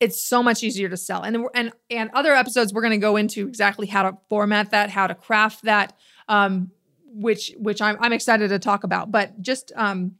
it's 0.00 0.26
so 0.26 0.42
much 0.42 0.62
easier 0.64 0.88
to 0.88 0.96
sell. 0.96 1.22
And 1.22 1.46
and 1.54 1.72
and 1.90 2.10
other 2.14 2.34
episodes 2.34 2.72
we're 2.72 2.80
going 2.80 2.92
to 2.92 2.98
go 2.98 3.16
into 3.16 3.46
exactly 3.46 3.86
how 3.86 4.02
to 4.02 4.16
format 4.28 4.70
that, 4.70 4.90
how 4.90 5.06
to 5.06 5.14
craft 5.14 5.64
that, 5.64 5.96
um, 6.26 6.70
which 7.04 7.52
which 7.58 7.80
I'm 7.82 7.98
I'm 8.00 8.12
excited 8.12 8.48
to 8.48 8.58
talk 8.58 8.82
about. 8.82 9.12
But 9.12 9.40
just 9.42 9.72
um, 9.76 10.12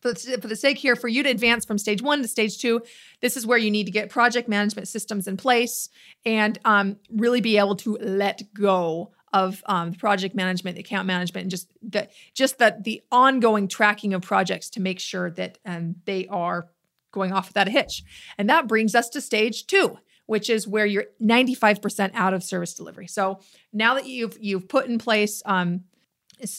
for 0.00 0.12
the, 0.12 0.38
for 0.40 0.46
the 0.46 0.56
sake 0.56 0.78
here, 0.78 0.94
for 0.94 1.08
you 1.08 1.24
to 1.24 1.28
advance 1.28 1.64
from 1.64 1.76
stage 1.76 2.00
one 2.00 2.22
to 2.22 2.28
stage 2.28 2.58
two, 2.58 2.82
this 3.20 3.36
is 3.36 3.44
where 3.44 3.58
you 3.58 3.70
need 3.70 3.84
to 3.84 3.90
get 3.90 4.10
project 4.10 4.48
management 4.48 4.86
systems 4.86 5.26
in 5.26 5.36
place 5.36 5.88
and 6.24 6.58
um, 6.64 6.96
really 7.10 7.40
be 7.40 7.58
able 7.58 7.76
to 7.76 7.98
let 8.00 8.42
go 8.54 9.10
of 9.36 9.62
um, 9.66 9.92
project 9.92 10.34
management, 10.34 10.78
account 10.78 11.06
management, 11.06 11.42
and 11.42 11.50
just 11.50 11.70
the 11.82 12.08
just 12.32 12.58
that 12.58 12.84
the 12.84 13.02
ongoing 13.12 13.68
tracking 13.68 14.14
of 14.14 14.22
projects 14.22 14.70
to 14.70 14.80
make 14.80 14.98
sure 14.98 15.30
that 15.32 15.58
um, 15.66 15.96
they 16.06 16.26
are 16.28 16.68
going 17.12 17.32
off 17.32 17.48
without 17.48 17.68
a 17.68 17.70
hitch. 17.70 18.02
And 18.38 18.48
that 18.48 18.66
brings 18.66 18.94
us 18.94 19.10
to 19.10 19.20
stage 19.20 19.66
two, 19.66 19.98
which 20.24 20.48
is 20.48 20.66
where 20.66 20.86
you're 20.86 21.06
95% 21.22 22.12
out 22.14 22.32
of 22.32 22.42
service 22.42 22.72
delivery. 22.72 23.06
So 23.08 23.40
now 23.74 23.94
that 23.94 24.06
you've 24.06 24.38
you've 24.40 24.68
put 24.68 24.86
in 24.86 24.98
place 24.98 25.42
um, 25.44 25.84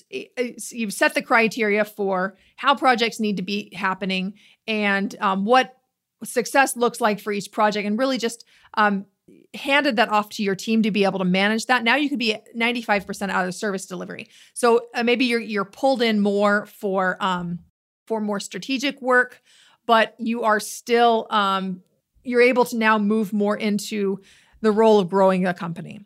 you've 0.09 0.93
set 0.93 1.15
the 1.15 1.21
criteria 1.23 1.83
for 1.83 2.37
how 2.57 2.75
projects 2.75 3.19
need 3.19 3.37
to 3.37 3.43
be 3.43 3.73
happening 3.73 4.35
and 4.67 5.15
um, 5.19 5.45
what 5.45 5.77
success 6.23 6.75
looks 6.75 7.01
like 7.01 7.19
for 7.19 7.31
each 7.31 7.51
project 7.51 7.87
and 7.87 7.97
really 7.97 8.19
just 8.19 8.45
um, 8.75 9.05
handed 9.53 9.95
that 9.95 10.09
off 10.09 10.29
to 10.29 10.43
your 10.43 10.55
team 10.55 10.83
to 10.83 10.91
be 10.91 11.03
able 11.03 11.19
to 11.19 11.25
manage 11.25 11.65
that 11.65 11.83
now 11.83 11.95
you 11.95 12.09
could 12.09 12.19
be 12.19 12.35
95% 12.55 13.29
out 13.29 13.47
of 13.47 13.53
service 13.53 13.85
delivery 13.85 14.29
so 14.53 14.87
uh, 14.95 15.03
maybe 15.03 15.25
you're 15.25 15.39
you're 15.39 15.65
pulled 15.65 16.01
in 16.01 16.19
more 16.19 16.65
for 16.65 17.17
um, 17.19 17.59
for 18.05 18.21
more 18.21 18.39
strategic 18.39 19.01
work 19.01 19.41
but 19.85 20.15
you 20.19 20.43
are 20.43 20.59
still 20.59 21.27
um, 21.29 21.81
you're 22.27 22.41
able 22.41 22.65
to 22.65 22.77
now 22.77 22.99
move 22.99 23.33
more 23.33 23.57
into 23.57 24.19
the 24.61 24.71
role 24.71 24.99
of 24.99 25.09
growing 25.09 25.43
the 25.43 25.53
company. 25.53 26.01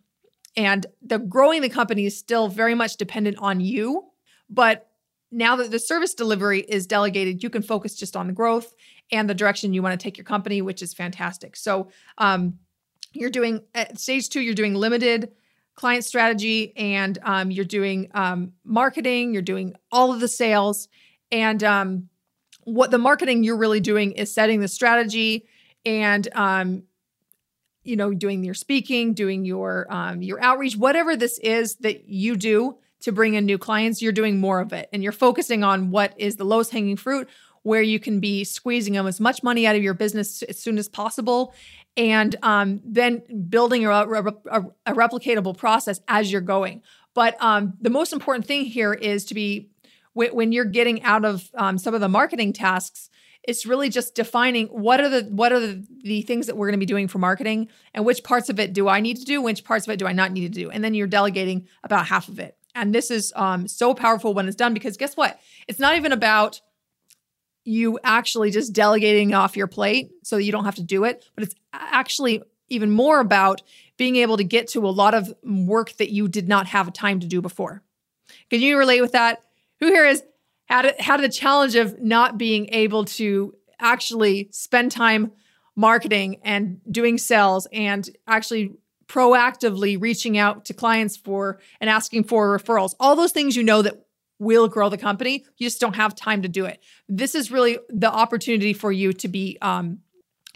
And 0.55 0.85
the 1.01 1.17
growing 1.17 1.61
the 1.61 1.69
company 1.69 2.05
is 2.05 2.17
still 2.17 2.47
very 2.47 2.75
much 2.75 2.97
dependent 2.97 3.37
on 3.39 3.59
you, 3.59 4.05
but 4.49 4.87
now 5.31 5.55
that 5.55 5.71
the 5.71 5.79
service 5.79 6.13
delivery 6.13 6.59
is 6.59 6.85
delegated, 6.85 7.41
you 7.41 7.49
can 7.49 7.63
focus 7.63 7.95
just 7.95 8.15
on 8.15 8.27
the 8.27 8.33
growth 8.33 8.73
and 9.11 9.29
the 9.29 9.33
direction 9.33 9.73
you 9.73 9.81
want 9.81 9.99
to 9.99 10.03
take 10.03 10.17
your 10.17 10.25
company, 10.25 10.61
which 10.61 10.81
is 10.81 10.93
fantastic. 10.93 11.55
So, 11.55 11.89
um, 12.17 12.59
you're 13.13 13.29
doing 13.29 13.63
at 13.73 13.99
stage 13.99 14.29
two, 14.29 14.41
you're 14.41 14.53
doing 14.53 14.75
limited 14.75 15.31
client 15.75 16.03
strategy 16.03 16.73
and 16.75 17.17
um, 17.23 17.49
you're 17.51 17.65
doing 17.65 18.09
um, 18.13 18.53
marketing, 18.63 19.33
you're 19.33 19.41
doing 19.41 19.75
all 19.91 20.13
of 20.13 20.19
the 20.19 20.27
sales, 20.27 20.87
and 21.31 21.63
um, 21.63 22.09
what 22.63 22.91
the 22.91 22.97
marketing 22.97 23.43
you're 23.43 23.57
really 23.57 23.79
doing 23.79 24.11
is 24.11 24.33
setting 24.33 24.59
the 24.59 24.67
strategy 24.67 25.47
and 25.85 26.27
um, 26.35 26.83
you 27.83 27.95
know 27.95 28.13
doing 28.13 28.43
your 28.43 28.53
speaking 28.53 29.13
doing 29.13 29.45
your 29.45 29.87
um, 29.89 30.21
your 30.21 30.39
outreach 30.43 30.77
whatever 30.77 31.15
this 31.15 31.39
is 31.39 31.77
that 31.77 32.07
you 32.07 32.35
do 32.35 32.77
to 33.01 33.11
bring 33.11 33.33
in 33.33 33.45
new 33.45 33.57
clients 33.57 34.01
you're 34.01 34.11
doing 34.11 34.39
more 34.39 34.59
of 34.59 34.73
it. 34.73 34.89
And 34.93 35.03
you're 35.03 35.11
focusing 35.11 35.63
on 35.63 35.91
what 35.91 36.13
is 36.17 36.37
the 36.37 36.45
lowest 36.45 36.71
hanging 36.71 36.97
fruit 36.97 37.27
where 37.63 37.81
you 37.81 37.99
can 37.99 38.19
be 38.19 38.43
squeezing 38.43 38.93
them 38.93 39.05
as 39.05 39.19
much 39.19 39.43
money 39.43 39.67
out 39.67 39.75
of 39.75 39.83
your 39.83 39.93
business 39.93 40.41
as 40.43 40.57
soon 40.57 40.77
as 40.77 40.87
possible 40.87 41.53
and 41.97 42.35
um, 42.41 42.81
then 42.85 43.21
building 43.49 43.85
a, 43.85 43.91
a, 43.91 44.61
a, 44.85 44.93
replicatable 44.93 45.57
process 45.57 45.99
as 46.07 46.31
you're 46.31 46.39
going. 46.39 46.81
But 47.13 47.35
um, 47.41 47.73
the 47.81 47.89
most 47.89 48.13
important 48.13 48.45
thing 48.45 48.65
here 48.65 48.93
is 48.93 49.25
to 49.25 49.33
be 49.33 49.69
when 50.13 50.51
you're 50.51 50.65
getting 50.65 51.03
out 51.03 51.25
of 51.25 51.49
um, 51.55 51.77
some 51.77 51.93
of 51.93 52.01
the 52.01 52.09
marketing 52.09 52.53
tasks 52.53 53.09
it's 53.43 53.65
really 53.65 53.89
just 53.89 54.13
defining 54.13 54.67
what 54.67 55.01
are 55.01 55.09
the 55.09 55.23
what 55.31 55.51
are 55.51 55.59
the, 55.59 55.83
the 56.03 56.21
things 56.21 56.45
that 56.45 56.55
we're 56.55 56.67
going 56.67 56.79
to 56.79 56.79
be 56.79 56.85
doing 56.85 57.07
for 57.07 57.17
marketing 57.17 57.69
and 57.93 58.05
which 58.05 58.23
parts 58.23 58.49
of 58.49 58.59
it 58.59 58.71
do 58.71 58.87
i 58.87 58.99
need 58.99 59.17
to 59.17 59.25
do 59.25 59.41
which 59.41 59.63
parts 59.63 59.87
of 59.87 59.91
it 59.91 59.97
do 59.97 60.05
i 60.05 60.11
not 60.11 60.31
need 60.31 60.53
to 60.53 60.61
do. 60.61 60.69
And 60.69 60.83
then 60.83 60.93
you're 60.93 61.07
delegating 61.07 61.67
about 61.83 62.05
half 62.05 62.27
of 62.27 62.39
it. 62.39 62.55
And 62.75 62.95
this 62.95 63.11
is 63.11 63.33
um, 63.35 63.67
so 63.67 63.93
powerful 63.93 64.33
when 64.33 64.47
it's 64.47 64.55
done 64.55 64.73
because 64.73 64.97
guess 64.97 65.17
what? 65.17 65.39
It's 65.67 65.79
not 65.79 65.95
even 65.95 66.11
about 66.11 66.61
you 67.63 67.99
actually 68.03 68.51
just 68.51 68.73
delegating 68.73 69.33
off 69.33 69.55
your 69.55 69.67
plate 69.67 70.11
so 70.23 70.37
you 70.37 70.51
don't 70.51 70.65
have 70.65 70.75
to 70.75 70.83
do 70.83 71.03
it. 71.03 71.23
But 71.35 71.43
it's 71.45 71.55
actually 71.73 72.41
even 72.69 72.89
more 72.89 73.19
about 73.19 73.61
being 73.97 74.15
able 74.15 74.37
to 74.37 74.43
get 74.43 74.67
to 74.69 74.79
a 74.87 74.89
lot 74.89 75.13
of 75.13 75.33
work 75.43 75.93
that 75.97 76.11
you 76.11 76.27
did 76.27 76.47
not 76.47 76.67
have 76.67 76.91
time 76.93 77.19
to 77.19 77.27
do 77.27 77.41
before. 77.41 77.83
Can 78.49 78.61
you 78.61 78.77
relate 78.77 79.01
with 79.01 79.11
that? 79.11 79.43
Who 79.79 79.87
here 79.87 80.05
has 80.05 80.23
had 80.65 80.95
had 80.99 81.21
the 81.21 81.29
challenge 81.29 81.75
of 81.75 82.01
not 82.01 82.37
being 82.37 82.69
able 82.73 83.05
to 83.05 83.53
actually 83.79 84.47
spend 84.51 84.91
time 84.91 85.31
marketing 85.75 86.39
and 86.43 86.79
doing 86.89 87.17
sales 87.17 87.67
and 87.73 88.09
actually 88.27 88.73
proactively 89.07 90.01
reaching 90.01 90.37
out 90.37 90.65
to 90.65 90.73
clients 90.73 91.17
for 91.17 91.59
and 91.81 91.89
asking 91.89 92.23
for 92.23 92.57
referrals? 92.57 92.95
All 92.99 93.15
those 93.15 93.33
things 93.33 93.55
you 93.55 93.63
know 93.63 93.81
that 93.81 94.05
will 94.41 94.67
grow 94.67 94.89
the 94.89 94.97
company. 94.97 95.45
You 95.57 95.67
just 95.67 95.79
don't 95.79 95.95
have 95.95 96.15
time 96.15 96.41
to 96.41 96.49
do 96.49 96.65
it. 96.65 96.81
This 97.07 97.35
is 97.35 97.51
really 97.51 97.77
the 97.89 98.11
opportunity 98.11 98.73
for 98.73 98.91
you 98.91 99.13
to 99.13 99.27
be 99.27 99.59
um, 99.61 99.99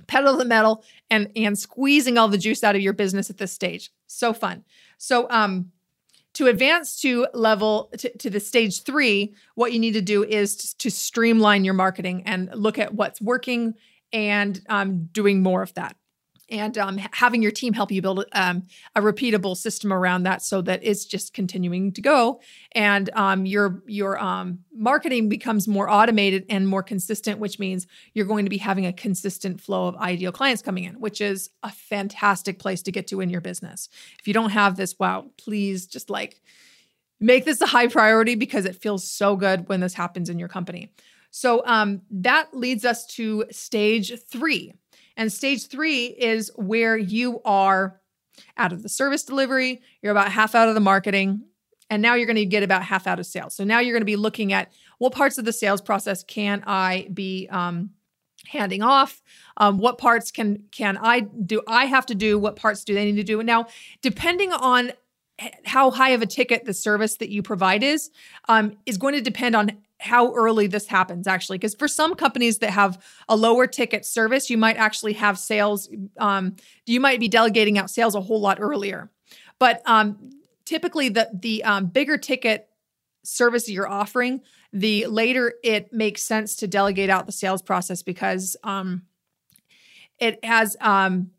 pedal 0.07 0.33
to 0.33 0.39
the 0.39 0.45
metal 0.45 0.83
and 1.09 1.31
and 1.35 1.57
squeezing 1.57 2.17
all 2.17 2.27
the 2.27 2.37
juice 2.37 2.63
out 2.63 2.75
of 2.75 2.81
your 2.81 2.93
business 2.93 3.29
at 3.29 3.37
this 3.37 3.51
stage. 3.51 3.91
So 4.07 4.33
fun. 4.33 4.63
So 4.97 5.27
um 5.29 5.71
to 6.33 6.47
advance 6.47 6.99
to 6.99 7.27
level 7.33 7.89
to, 7.97 8.17
to, 8.17 8.29
the 8.29 8.41
stage 8.41 8.83
three, 8.83 9.33
what 9.53 9.71
you 9.71 9.79
need 9.79 9.93
to 9.93 10.01
do 10.01 10.21
is 10.21 10.57
to, 10.57 10.77
to 10.79 10.91
streamline 10.91 11.63
your 11.63 11.73
marketing 11.73 12.23
and 12.25 12.49
look 12.53 12.77
at 12.77 12.93
what's 12.93 13.21
working 13.21 13.75
and 14.11 14.61
um, 14.67 15.05
doing 15.13 15.41
more 15.41 15.61
of 15.61 15.73
that 15.75 15.95
and 16.49 16.77
um, 16.77 16.97
having 16.97 17.41
your 17.41 17.51
team 17.51 17.73
help 17.73 17.91
you 17.91 18.01
build 18.01 18.25
um, 18.33 18.63
a 18.95 19.01
repeatable 19.01 19.57
system 19.57 19.91
around 19.91 20.23
that 20.23 20.41
so 20.41 20.61
that 20.61 20.79
it's 20.83 21.05
just 21.05 21.33
continuing 21.33 21.91
to 21.93 22.01
go. 22.01 22.39
And 22.73 23.09
um, 23.13 23.45
your 23.45 23.83
your 23.87 24.21
um, 24.21 24.59
marketing 24.75 25.29
becomes 25.29 25.67
more 25.67 25.89
automated 25.89 26.45
and 26.49 26.67
more 26.67 26.83
consistent 26.83 27.39
which 27.39 27.59
means 27.59 27.87
you're 28.13 28.25
going 28.25 28.45
to 28.45 28.49
be 28.49 28.57
having 28.57 28.85
a 28.85 28.93
consistent 28.93 29.59
flow 29.59 29.87
of 29.87 29.95
ideal 29.97 30.31
clients 30.31 30.61
coming 30.61 30.83
in 30.83 30.99
which 30.99 31.21
is 31.21 31.49
a 31.63 31.71
fantastic 31.71 32.59
place 32.59 32.81
to 32.83 32.91
get 32.91 33.07
to 33.07 33.21
in 33.21 33.29
your 33.29 33.41
business. 33.41 33.89
If 34.19 34.27
you 34.27 34.33
don't 34.33 34.51
have 34.51 34.75
this 34.75 34.97
wow 34.99 35.31
please 35.37 35.87
just 35.87 36.09
like 36.09 36.41
make 37.19 37.45
this 37.45 37.61
a 37.61 37.65
high 37.65 37.87
priority 37.87 38.35
because 38.35 38.65
it 38.65 38.75
feels 38.75 39.09
so 39.09 39.35
good 39.35 39.67
when 39.67 39.79
this 39.79 39.93
happens 39.93 40.29
in 40.29 40.37
your 40.37 40.49
company. 40.49 40.91
So 41.31 41.63
um, 41.65 42.01
that 42.11 42.55
leads 42.55 42.85
us 42.85 43.05
to 43.07 43.43
stage 43.51 44.13
three 44.29 44.73
and 45.17 45.31
stage 45.31 45.67
three 45.67 46.05
is 46.07 46.51
where 46.55 46.98
you 46.98 47.41
are 47.45 48.00
out 48.57 48.74
of 48.74 48.84
the 48.84 48.89
service 48.89 49.24
delivery, 49.24 49.81
you're 50.01 50.12
about 50.12 50.31
half 50.31 50.55
out 50.55 50.67
of 50.67 50.75
the 50.75 50.81
marketing, 50.81 51.43
and 51.89 52.01
now 52.01 52.15
you're 52.15 52.25
going 52.25 52.36
to 52.36 52.45
get 52.45 52.63
about 52.63 52.84
half 52.84 53.07
out 53.07 53.19
of 53.19 53.25
sales. 53.25 53.53
So 53.53 53.63
now 53.63 53.79
you're 53.79 53.93
going 53.93 54.01
to 54.01 54.05
be 54.05 54.15
looking 54.15 54.53
at 54.53 54.72
what 54.98 55.13
parts 55.13 55.38
of 55.38 55.45
the 55.45 55.53
sales 55.53 55.81
process 55.81 56.24
can 56.24 56.63
I 56.65 57.07
be 57.13 57.48
um, 57.50 57.91
handing 58.48 58.81
off? 58.81 59.22
Um, 59.57 59.77
what 59.77 59.98
parts 59.98 60.31
can 60.31 60.63
can 60.72 60.98
I 60.98 61.22
do? 61.22 61.62
I 61.67 61.86
have 61.86 62.05
to 62.07 62.15
do. 62.15 62.39
What 62.39 62.55
parts 62.55 62.84
do 62.84 62.93
they 62.93 63.05
need 63.05 63.17
to 63.17 63.24
do? 63.24 63.39
And 63.39 63.48
now, 63.48 63.67
depending 64.01 64.51
on 64.51 64.93
how 65.65 65.91
high 65.91 66.12
of 66.12 66.22
a 66.22 66.25
ticket 66.25 66.65
the 66.65 66.74
service 66.74 67.17
that 67.17 67.29
you 67.29 67.43
provide 67.43 67.84
is, 67.84 68.10
um, 68.48 68.77
is 68.86 68.98
going 68.98 69.13
to 69.13 69.22
depend 69.22 69.55
on 69.55 69.72
how 69.99 70.33
early 70.33 70.67
this 70.67 70.87
happens 70.87 71.25
actually 71.27 71.57
because 71.57 71.75
for 71.75 71.87
some 71.87 72.15
companies 72.15 72.59
that 72.59 72.69
have 72.69 73.01
a 73.29 73.35
lower 73.35 73.65
ticket 73.65 74.05
service 74.05 74.49
you 74.49 74.57
might 74.57 74.77
actually 74.77 75.13
have 75.13 75.39
sales 75.39 75.89
um, 76.17 76.55
you 76.85 76.99
might 76.99 77.19
be 77.19 77.27
delegating 77.27 77.77
out 77.77 77.89
sales 77.89 78.15
a 78.15 78.21
whole 78.21 78.41
lot 78.41 78.57
earlier 78.59 79.09
but 79.57 79.81
um, 79.85 80.31
typically 80.65 81.09
the 81.09 81.29
the 81.33 81.63
um, 81.63 81.85
bigger 81.85 82.17
ticket 82.17 82.67
service 83.23 83.69
you're 83.69 83.87
offering 83.87 84.41
the 84.73 85.05
later 85.07 85.53
it 85.63 85.91
makes 85.93 86.21
sense 86.21 86.57
to 86.57 86.67
delegate 86.67 87.09
out 87.09 87.25
the 87.25 87.31
sales 87.31 87.61
process 87.61 88.03
because 88.03 88.57
um, 88.63 89.03
it 90.19 90.43
has 90.43 90.75
um, 90.81 91.31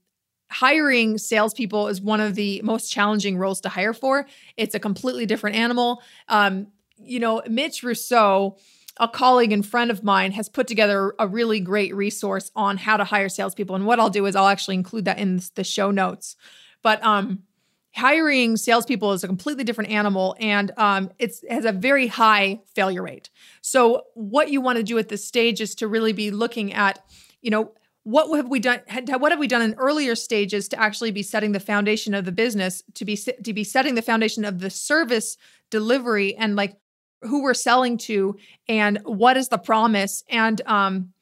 hiring 0.51 1.19
salespeople 1.19 1.89
is 1.89 2.01
one 2.01 2.21
of 2.21 2.35
the 2.35 2.61
most 2.63 2.91
challenging 2.91 3.37
roles 3.37 3.61
to 3.61 3.69
hire 3.69 3.93
for. 3.93 4.27
It's 4.57 4.75
a 4.75 4.79
completely 4.79 5.27
different 5.27 5.57
animal. 5.57 6.03
Um, 6.29 6.69
you 6.99 7.21
know, 7.21 7.43
Mitch 7.49 7.83
Rousseau, 7.83 8.57
a 8.99 9.09
colleague 9.09 9.53
and 9.53 9.65
friend 9.65 9.91
of 9.91 10.03
mine, 10.03 10.33
has 10.33 10.49
put 10.49 10.67
together 10.67 11.15
a 11.19 11.29
really 11.29 11.61
great 11.61 11.95
resource 11.95 12.51
on 12.57 12.77
how 12.77 12.97
to 12.97 13.05
hire 13.05 13.29
salespeople. 13.29 13.75
And 13.75 13.87
what 13.87 14.01
I'll 14.01 14.11
do 14.11 14.27
is 14.27 14.35
I'll 14.35 14.49
actually 14.49 14.77
include 14.77 15.05
that 15.05 15.19
in 15.19 15.41
the 15.55 15.65
show 15.65 15.91
notes. 15.91 16.37
But 16.83 17.03
um, 17.05 17.43
hiring 17.95 18.57
salespeople 18.57 19.13
is 19.13 19.25
a 19.25 19.27
completely 19.27 19.65
different 19.65 19.91
animal 19.91 20.37
and 20.39 20.71
um, 20.77 21.11
it 21.19 21.35
has 21.49 21.65
a 21.65 21.73
very 21.73 22.07
high 22.07 22.61
failure 22.75 23.03
rate. 23.03 23.31
So, 23.63 24.05
what 24.15 24.51
you 24.51 24.61
want 24.61 24.77
to 24.77 24.83
do 24.83 24.99
at 24.99 25.09
this 25.09 25.27
stage 25.27 25.61
is 25.61 25.75
to 25.77 25.89
really 25.89 26.13
be 26.13 26.31
looking 26.31 26.73
at, 26.73 27.05
you 27.43 27.51
know, 27.51 27.73
what 28.07 28.35
have 28.37 28.49
we 28.49 28.61
done 28.61 28.81
what 29.19 29.33
have 29.33 29.41
we 29.41 29.49
done 29.49 29.63
in 29.63 29.75
earlier 29.75 30.15
stages 30.15 30.69
to 30.69 30.79
actually 30.79 31.11
be 31.11 31.25
setting 31.25 31.51
the 31.51 31.59
foundation 31.59 32.15
of 32.15 32.25
the 32.25 32.31
business 32.31 32.85
to 32.95 33.05
be 33.05 33.17
to 33.17 33.53
be 33.53 33.65
setting 33.65 33.97
the 33.97 34.03
foundation 34.03 34.45
of 34.45 34.61
the 34.61 34.71
service 34.71 35.37
delivery 35.71 36.37
and 36.37 36.55
like 36.55 36.77
who 37.23 37.43
we're 37.43 37.55
selling 37.55 37.99
to 37.99 38.37
and 38.69 38.99
what 39.05 39.37
is 39.37 39.49
the 39.49 39.59
promise 39.59 40.25
and 40.29 40.61
um, 40.67 41.13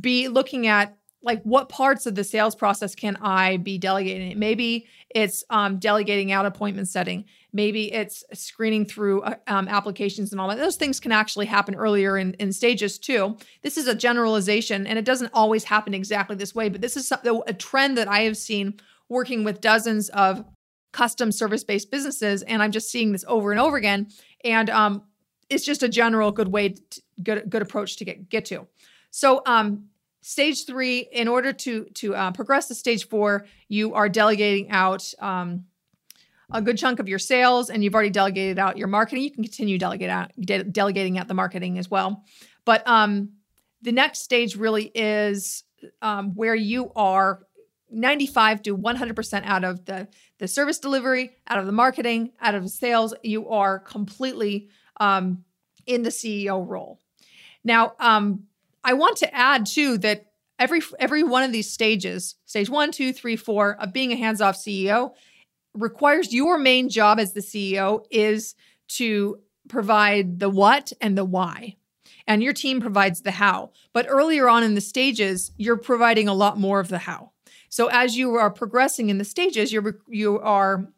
be 0.00 0.28
looking 0.28 0.66
at 0.66 0.96
like 1.22 1.42
what 1.44 1.68
parts 1.68 2.06
of 2.06 2.14
the 2.14 2.24
sales 2.24 2.54
process 2.54 2.94
can 2.94 3.16
I 3.22 3.56
be 3.58 3.78
delegating? 3.78 4.38
Maybe 4.38 4.86
it's 5.10 5.44
um, 5.50 5.78
delegating 5.78 6.32
out 6.32 6.46
appointment 6.46 6.88
setting. 6.88 7.24
Maybe 7.52 7.92
it's 7.92 8.24
screening 8.32 8.84
through 8.84 9.22
uh, 9.22 9.36
um, 9.46 9.68
applications 9.68 10.32
and 10.32 10.40
all 10.40 10.48
that. 10.48 10.58
Those 10.58 10.76
things 10.76 10.98
can 10.98 11.12
actually 11.12 11.46
happen 11.46 11.74
earlier 11.74 12.18
in, 12.18 12.34
in 12.34 12.52
stages 12.52 12.98
too. 12.98 13.36
This 13.62 13.76
is 13.76 13.86
a 13.86 13.94
generalization 13.94 14.86
and 14.86 14.98
it 14.98 15.04
doesn't 15.04 15.30
always 15.32 15.64
happen 15.64 15.94
exactly 15.94 16.34
this 16.34 16.54
way, 16.54 16.68
but 16.68 16.80
this 16.80 16.96
is 16.96 17.12
a 17.12 17.54
trend 17.54 17.96
that 17.98 18.08
I 18.08 18.20
have 18.20 18.36
seen 18.36 18.80
working 19.08 19.44
with 19.44 19.60
dozens 19.60 20.08
of 20.10 20.44
custom 20.92 21.30
service 21.30 21.64
based 21.64 21.90
businesses. 21.90 22.42
And 22.42 22.62
I'm 22.62 22.72
just 22.72 22.90
seeing 22.90 23.12
this 23.12 23.24
over 23.28 23.52
and 23.52 23.60
over 23.60 23.76
again. 23.76 24.08
And 24.44 24.70
um, 24.70 25.02
it's 25.48 25.64
just 25.64 25.82
a 25.82 25.88
general 25.88 26.32
good 26.32 26.48
way, 26.48 26.70
to, 26.70 27.02
good, 27.22 27.50
good 27.50 27.62
approach 27.62 27.96
to 27.96 28.04
get, 28.04 28.28
get 28.28 28.44
to. 28.46 28.66
So, 29.10 29.42
um, 29.46 29.88
stage 30.22 30.66
three 30.66 31.08
in 31.12 31.26
order 31.26 31.52
to 31.52 31.84
to 31.94 32.14
uh, 32.14 32.30
progress 32.30 32.68
to 32.68 32.74
stage 32.76 33.08
four 33.08 33.44
you 33.66 33.92
are 33.94 34.08
delegating 34.08 34.70
out 34.70 35.12
um, 35.18 35.64
a 36.52 36.62
good 36.62 36.78
chunk 36.78 36.98
of 36.98 37.08
your 37.08 37.18
sales 37.18 37.70
and 37.70 37.82
you've 37.82 37.94
already 37.94 38.10
delegated 38.10 38.58
out 38.58 38.76
your 38.76 38.88
marketing. 38.88 39.24
You 39.24 39.30
can 39.30 39.42
continue 39.42 39.78
delegate 39.78 40.10
out, 40.10 40.30
de- 40.38 40.64
delegating 40.64 41.18
out 41.18 41.28
the 41.28 41.34
marketing 41.34 41.78
as 41.78 41.90
well. 41.90 42.24
But 42.64 42.86
um, 42.86 43.30
the 43.80 43.92
next 43.92 44.22
stage 44.22 44.56
really 44.56 44.84
is 44.94 45.64
um, 46.00 46.34
where 46.34 46.54
you 46.54 46.92
are 46.94 47.40
95 47.90 48.62
to 48.62 48.76
100% 48.76 49.42
out 49.44 49.64
of 49.64 49.84
the 49.84 50.08
the 50.38 50.48
service 50.48 50.78
delivery 50.78 51.36
out 51.46 51.58
of 51.58 51.66
the 51.66 51.72
marketing 51.72 52.32
out 52.40 52.54
of 52.54 52.62
the 52.62 52.68
sales. 52.68 53.14
You 53.22 53.48
are 53.50 53.78
completely 53.78 54.68
um, 54.98 55.44
in 55.86 56.02
the 56.02 56.10
ceo 56.10 56.66
role 56.66 56.98
now 57.64 57.94
um, 58.00 58.44
I 58.84 58.94
want 58.94 59.16
to 59.18 59.34
add 59.34 59.66
too 59.66 59.98
that 59.98 60.26
every 60.58 60.80
every 60.98 61.22
one 61.22 61.42
of 61.42 61.52
these 61.52 61.70
stages, 61.70 62.36
stage 62.46 62.68
one, 62.68 62.92
two, 62.92 63.12
three, 63.12 63.36
four, 63.36 63.76
of 63.80 63.92
being 63.92 64.12
a 64.12 64.16
hands-off 64.16 64.56
CEO, 64.56 65.12
requires 65.74 66.32
your 66.32 66.58
main 66.58 66.88
job 66.88 67.18
as 67.18 67.32
the 67.32 67.40
CEO 67.40 68.04
is 68.10 68.54
to 68.88 69.40
provide 69.68 70.38
the 70.38 70.50
what 70.50 70.92
and 71.00 71.16
the 71.16 71.24
why. 71.24 71.76
And 72.26 72.42
your 72.42 72.52
team 72.52 72.80
provides 72.80 73.22
the 73.22 73.32
how. 73.32 73.70
But 73.92 74.06
earlier 74.08 74.48
on 74.48 74.62
in 74.62 74.74
the 74.74 74.80
stages, 74.80 75.50
you're 75.56 75.76
providing 75.76 76.28
a 76.28 76.34
lot 76.34 76.58
more 76.58 76.78
of 76.78 76.88
the 76.88 76.98
how. 76.98 77.32
So 77.68 77.88
as 77.88 78.16
you 78.16 78.34
are 78.34 78.50
progressing 78.50 79.10
in 79.10 79.18
the 79.18 79.24
stages, 79.24 79.72
you're 79.72 79.98
you 80.08 80.38
are 80.40 80.88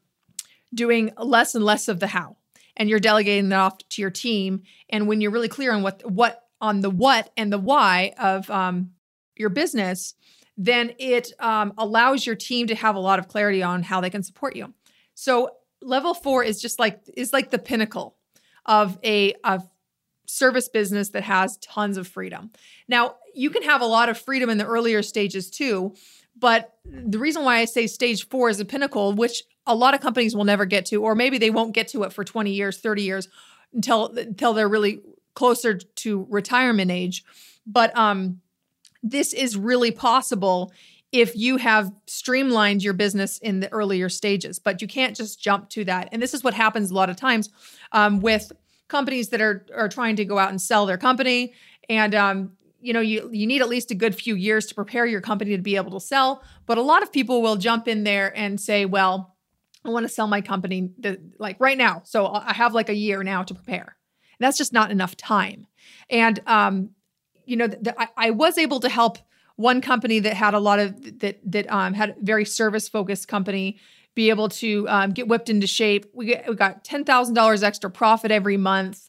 doing 0.75 1.13
less 1.17 1.55
and 1.55 1.65
less 1.65 1.89
of 1.89 2.01
the 2.01 2.09
how 2.09 2.37
and 2.77 2.89
you're 2.89 3.01
delegating 3.01 3.49
that 3.51 3.59
off 3.59 3.79
to 3.91 4.03
your 4.03 4.11
team 4.11 4.63
and 4.89 5.07
when 5.07 5.21
you're 5.21 5.31
really 5.31 5.49
clear 5.49 5.73
on 5.73 5.83
what 5.83 6.09
what 6.11 6.45
on 6.61 6.81
the 6.81 6.91
what 6.91 7.31
and 7.37 7.53
the 7.53 7.59
why 7.59 8.13
of 8.19 8.51
um, 8.51 8.91
your 9.37 9.51
business, 9.51 10.15
then 10.57 10.93
it 10.99 11.33
um, 11.39 11.75
allows 11.77 12.25
your 12.25 12.37
team 12.37 12.67
to 12.69 12.75
have 12.75 12.95
a 12.95 13.01
lot 13.01 13.19
of 13.19 13.29
clarity 13.29 13.63
on 13.63 13.83
how 13.83 14.01
they 14.01 14.11
can 14.11 14.23
support 14.23 14.57
you. 14.57 14.73
So 15.15 15.51
level 15.83 16.15
four 16.15 16.43
is 16.43 16.61
just 16.61 16.79
like 16.79 17.01
is 17.17 17.33
like 17.33 17.51
the 17.51 17.59
pinnacle 17.59 18.17
of 18.65 18.99
a 19.05 19.35
of 19.45 19.69
service 20.27 20.69
business 20.69 21.11
that 21.11 21.23
has 21.23 21.59
tons 21.59 21.97
of 21.99 22.09
freedom. 22.09 22.51
Now, 22.89 23.17
you 23.35 23.51
can 23.51 23.63
have 23.63 23.83
a 23.83 23.87
lot 23.87 24.09
of 24.09 24.19
freedom 24.19 24.49
in 24.49 24.57
the 24.57 24.65
earlier 24.65 25.03
stages 25.03 25.51
too, 25.51 25.95
but 26.37 26.75
the 26.85 27.19
reason 27.19 27.45
why 27.45 27.59
I 27.59 27.65
say 27.65 27.87
stage 27.87 28.29
4 28.29 28.51
is 28.51 28.61
a 28.61 28.65
pinnacle 28.65 29.13
which 29.13 29.45
a 29.67 29.75
lot 29.75 29.95
of 29.95 30.01
companies 30.01 30.37
will 30.37 30.45
never 30.45 30.67
get 30.67 30.87
to 30.87 31.03
or 31.03 31.15
maybe 31.15 31.39
they 31.39 31.51
won't 31.51 31.73
get 31.73 31.89
to 31.89 32.03
it 32.03 32.13
for 32.13 32.25
20 32.25 32.53
years, 32.53 32.79
30 32.79 33.03
years 33.03 33.29
until 33.73 34.07
until 34.17 34.53
they're 34.53 34.69
really 34.69 35.01
closer 35.35 35.75
to 35.75 36.27
retirement 36.31 36.91
age. 36.91 37.25
But 37.67 37.97
um, 37.97 38.41
this 39.03 39.33
is 39.33 39.57
really 39.57 39.91
possible 39.91 40.73
if 41.13 41.37
you 41.37 41.59
have 41.59 41.93
streamlined 42.07 42.83
your 42.83 42.93
business 42.93 43.39
in 43.39 43.61
the 43.61 43.73
earlier 43.73 44.09
stages, 44.09 44.59
but 44.59 44.83
you 44.83 44.89
can't 44.89 45.17
just 45.17 45.41
jump 45.41 45.69
to 45.71 45.85
that. 45.85 46.09
And 46.11 46.21
this 46.21 46.35
is 46.35 46.43
what 46.43 46.55
happens 46.55 46.91
a 46.91 46.95
lot 46.95 47.09
of 47.09 47.17
times 47.17 47.51
um, 47.93 48.21
with 48.21 48.53
companies 48.89 49.29
that 49.29 49.41
are 49.41 49.67
are 49.75 49.89
trying 49.89 50.17
to 50.17 50.25
go 50.25 50.39
out 50.39 50.51
and 50.51 50.61
sell 50.61 50.87
their 50.87 50.99
company. 50.99 51.53
And 51.89 52.15
um, 52.15 52.53
you 52.85 52.93
know, 52.93 53.01
you 53.01 53.31
you 53.33 53.47
need 53.47 53.63
at 53.63 53.69
least 53.69 53.91
a 53.91 53.95
good 53.95 54.15
few 54.15 54.35
years 54.35 54.67
to 54.67 54.75
prepare 54.75 55.07
your 55.07 55.21
company 55.21 55.57
to 55.57 55.63
be 55.63 55.77
able 55.77 55.99
to 55.99 56.07
sell. 56.07 56.43
But 56.67 56.79
a 56.79 56.83
lot 56.83 57.03
of 57.03 57.13
people 57.13 57.43
will 57.43 57.57
jump 57.57 57.89
in 57.89 58.05
there 58.05 58.37
and 58.37 58.61
say, 58.61 58.85
"Well, 58.85 59.35
I 59.85 59.89
want 59.91 60.05
to 60.05 60.09
sell 60.09 60.27
my 60.27 60.41
company 60.41 60.91
the, 60.99 61.21
like 61.39 61.57
right 61.59 61.79
now, 61.79 62.03
so 62.05 62.27
I 62.27 62.53
have 62.53 62.75
like 62.75 62.89
a 62.89 62.95
year 62.95 63.23
now 63.23 63.43
to 63.43 63.55
prepare." 63.55 63.97
that's 64.45 64.59
just 64.59 64.73
not 64.73 64.91
enough 64.91 65.17
time. 65.17 65.67
And 66.11 66.41
um, 66.47 66.91
you 67.47 67.57
know, 67.57 67.67
the, 67.67 67.95
I, 67.99 68.09
I, 68.17 68.31
was 68.31 68.59
able 68.59 68.81
to 68.81 68.89
help 68.89 69.19
one 69.57 69.81
company 69.81 70.19
that 70.21 70.35
had 70.35 70.55
a 70.55 70.59
lot 70.59 70.79
of 70.79 71.21
that 71.21 71.39
that 71.51 71.71
um, 71.73 71.95
had 71.95 72.11
a 72.11 72.17
very 72.21 72.45
service 72.45 72.89
focused 72.89 73.29
company 73.29 73.79
be 74.15 74.31
able 74.31 74.49
to 74.49 74.89
um, 74.89 75.11
get 75.11 75.29
whipped 75.29 75.51
into 75.51 75.67
shape. 75.67 76.07
We 76.15 76.27
get, 76.27 76.49
we 76.49 76.55
got 76.55 76.85
ten 76.85 77.05
thousand 77.05 77.35
dollars 77.35 77.63
extra 77.63 77.91
profit 77.91 78.31
every 78.31 78.57
month, 78.57 79.09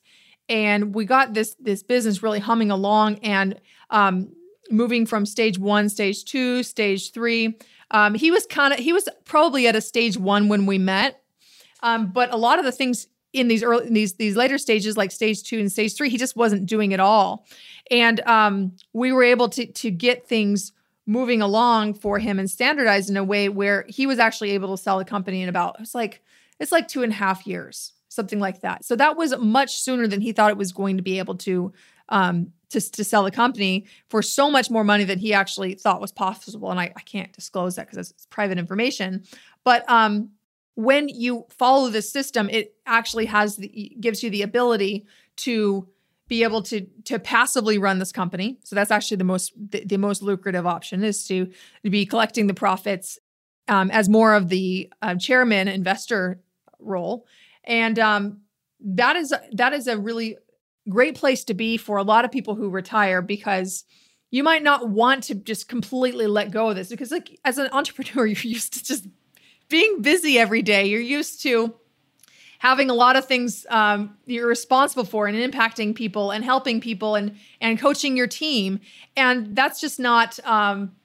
and 0.50 0.94
we 0.94 1.06
got 1.06 1.34
this 1.34 1.56
this 1.60 1.84
business 1.84 2.22
really 2.22 2.40
humming 2.40 2.72
along 2.72 3.20
and 3.20 3.60
um, 3.90 4.30
moving 4.70 5.06
from 5.06 5.26
stage 5.26 5.58
one, 5.58 5.90
stage 5.90 6.26
two, 6.26 6.64
stage 6.64 7.12
three. 7.12 7.58
Um, 7.92 8.14
he 8.16 8.32
was 8.32 8.46
kind 8.46 8.74
of 8.74 8.80
he 8.80 8.94
was 8.94 9.08
probably 9.26 9.68
at 9.68 9.76
a 9.76 9.82
stage 9.82 10.18
one 10.18 10.50
when 10.50 10.66
we 10.66 10.78
met, 10.78 11.22
um, 11.84 12.08
but 12.08 12.34
a 12.34 12.38
lot 12.38 12.60
of 12.60 12.66
the 12.66 12.72
things 12.72 13.08
in 13.34 13.48
these 13.48 13.64
early 13.64 13.88
in 13.88 13.94
these 13.94 14.14
these 14.14 14.36
later 14.36 14.58
stages 14.58 14.98
like 14.98 15.12
stage 15.12 15.44
two 15.44 15.60
and 15.60 15.72
stage 15.72 15.96
three 15.96 16.10
he 16.10 16.18
just 16.18 16.36
wasn't 16.36 16.66
doing 16.66 16.92
it 16.92 17.00
all. 17.00 17.46
And 17.92 18.20
um, 18.22 18.74
we 18.94 19.12
were 19.12 19.24
able 19.24 19.50
to 19.50 19.66
to 19.66 19.92
get 19.92 20.28
things 20.28 20.72
moving 21.06 21.42
along 21.42 21.94
for 21.94 22.18
him 22.18 22.40
and 22.40 22.50
standardized 22.50 23.10
in 23.10 23.18
a 23.18 23.24
way 23.24 23.48
where 23.50 23.86
he 23.88 24.08
was 24.08 24.18
actually 24.18 24.52
able 24.52 24.76
to 24.76 24.82
sell 24.82 24.98
the 24.98 25.06
company 25.06 25.42
in 25.42 25.50
about 25.50 25.76
it's 25.80 25.94
like 25.94 26.24
it's 26.60 26.72
like 26.72 26.88
two 26.88 27.04
and 27.04 27.12
a 27.12 27.16
half 27.16 27.46
years 27.46 27.94
something 28.16 28.40
like 28.40 28.62
that. 28.62 28.86
So 28.86 28.96
that 28.96 29.18
was 29.18 29.38
much 29.38 29.78
sooner 29.78 30.08
than 30.08 30.22
he 30.22 30.32
thought 30.32 30.52
it 30.52 30.58
was 30.58 30.72
going 30.72 30.98
to 30.98 31.04
be 31.04 31.20
able 31.20 31.36
to 31.38 31.74
um, 32.10 32.52
to, 32.70 32.92
to 32.92 33.04
sell 33.04 33.24
the 33.24 33.32
company 33.32 33.86
for 34.10 34.22
so 34.22 34.50
much 34.52 34.70
more 34.70 34.84
money 34.84 35.04
than 35.04 35.20
he 35.20 35.34
actually 35.34 35.76
thought 35.76 36.02
was 36.02 36.12
possible. 36.12 36.70
And 36.70 36.80
i, 36.80 36.92
I 36.96 37.02
can't 37.02 37.32
disclose 37.34 37.76
that 37.76 37.90
because 37.90 38.12
it's 38.12 38.26
private 38.28 38.58
information. 38.58 39.24
But 39.64 39.90
um, 39.90 40.32
when 40.76 41.10
you 41.10 41.46
follow 41.50 41.90
the 41.90 42.02
system, 42.02 42.50
it 42.50 42.76
actually 42.86 43.26
has 43.26 43.56
the 43.58 43.96
gives 44.00 44.24
you 44.24 44.30
the 44.30 44.42
ability 44.42 45.06
to 45.38 45.88
be 46.28 46.44
able 46.44 46.62
to 46.64 46.86
to 47.06 47.20
passively 47.20 47.78
run 47.78 48.00
this 48.00 48.12
company. 48.12 48.58
So 48.64 48.76
that's 48.76 48.92
actually 48.92 49.18
the 49.18 49.24
most 49.24 49.54
the, 49.72 49.84
the 49.86 49.98
most 49.98 50.22
lucrative 50.22 50.66
option 50.66 51.04
is 51.04 51.26
to, 51.28 51.46
to 51.84 51.90
be 51.90 52.06
collecting 52.06 52.48
the 52.48 52.54
profits 52.54 53.20
um, 53.68 53.90
as 53.92 54.10
more 54.10 54.34
of 54.34 54.50
the 54.50 54.92
uh, 55.02 55.16
chairman 55.16 55.68
investor 55.68 56.42
role, 56.80 57.26
and 57.66 58.00
um, 58.00 58.42
that 58.80 59.16
is 59.16 59.34
that 59.54 59.74
is 59.74 59.88
a 59.88 59.98
really 59.98 60.38
great 60.90 61.16
place 61.16 61.44
to 61.46 61.54
be 61.54 61.78
for 61.78 61.98
a 61.98 62.04
lot 62.04 62.26
of 62.26 62.32
people 62.32 62.56
who 62.56 62.70
retire 62.70 63.22
because 63.22 63.84
you 64.32 64.44
might 64.44 64.64
not 64.64 64.90
want 64.90 65.24
to 65.24 65.36
just 65.36 65.68
completely 65.68 66.28
let 66.28 66.52
go 66.52 66.70
of 66.70 66.76
this 66.76 66.90
because 66.90 67.12
like 67.12 67.40
as 67.44 67.58
an 67.58 67.70
entrepreneur 67.72 68.26
you're 68.26 68.38
used 68.42 68.74
to 68.74 68.84
just 68.84 69.08
being 69.70 70.02
busy 70.02 70.38
every 70.38 70.62
day. 70.62 70.86
You're 70.86 71.02
used 71.02 71.42
to 71.44 71.74
having 72.60 72.90
a 72.90 72.94
lot 72.94 73.16
of 73.16 73.26
things 73.26 73.66
um, 73.70 74.18
you're 74.26 74.48
responsible 74.48 75.06
for 75.06 75.28
and 75.28 75.38
impacting 75.38 75.94
people 75.94 76.32
and 76.32 76.44
helping 76.44 76.82
people 76.82 77.16
and 77.16 77.36
and 77.62 77.80
coaching 77.80 78.16
your 78.18 78.28
team. 78.28 78.80
And 79.16 79.56
that's 79.56 79.80
just 79.80 80.00
not. 80.00 80.40
Um, 80.46 80.96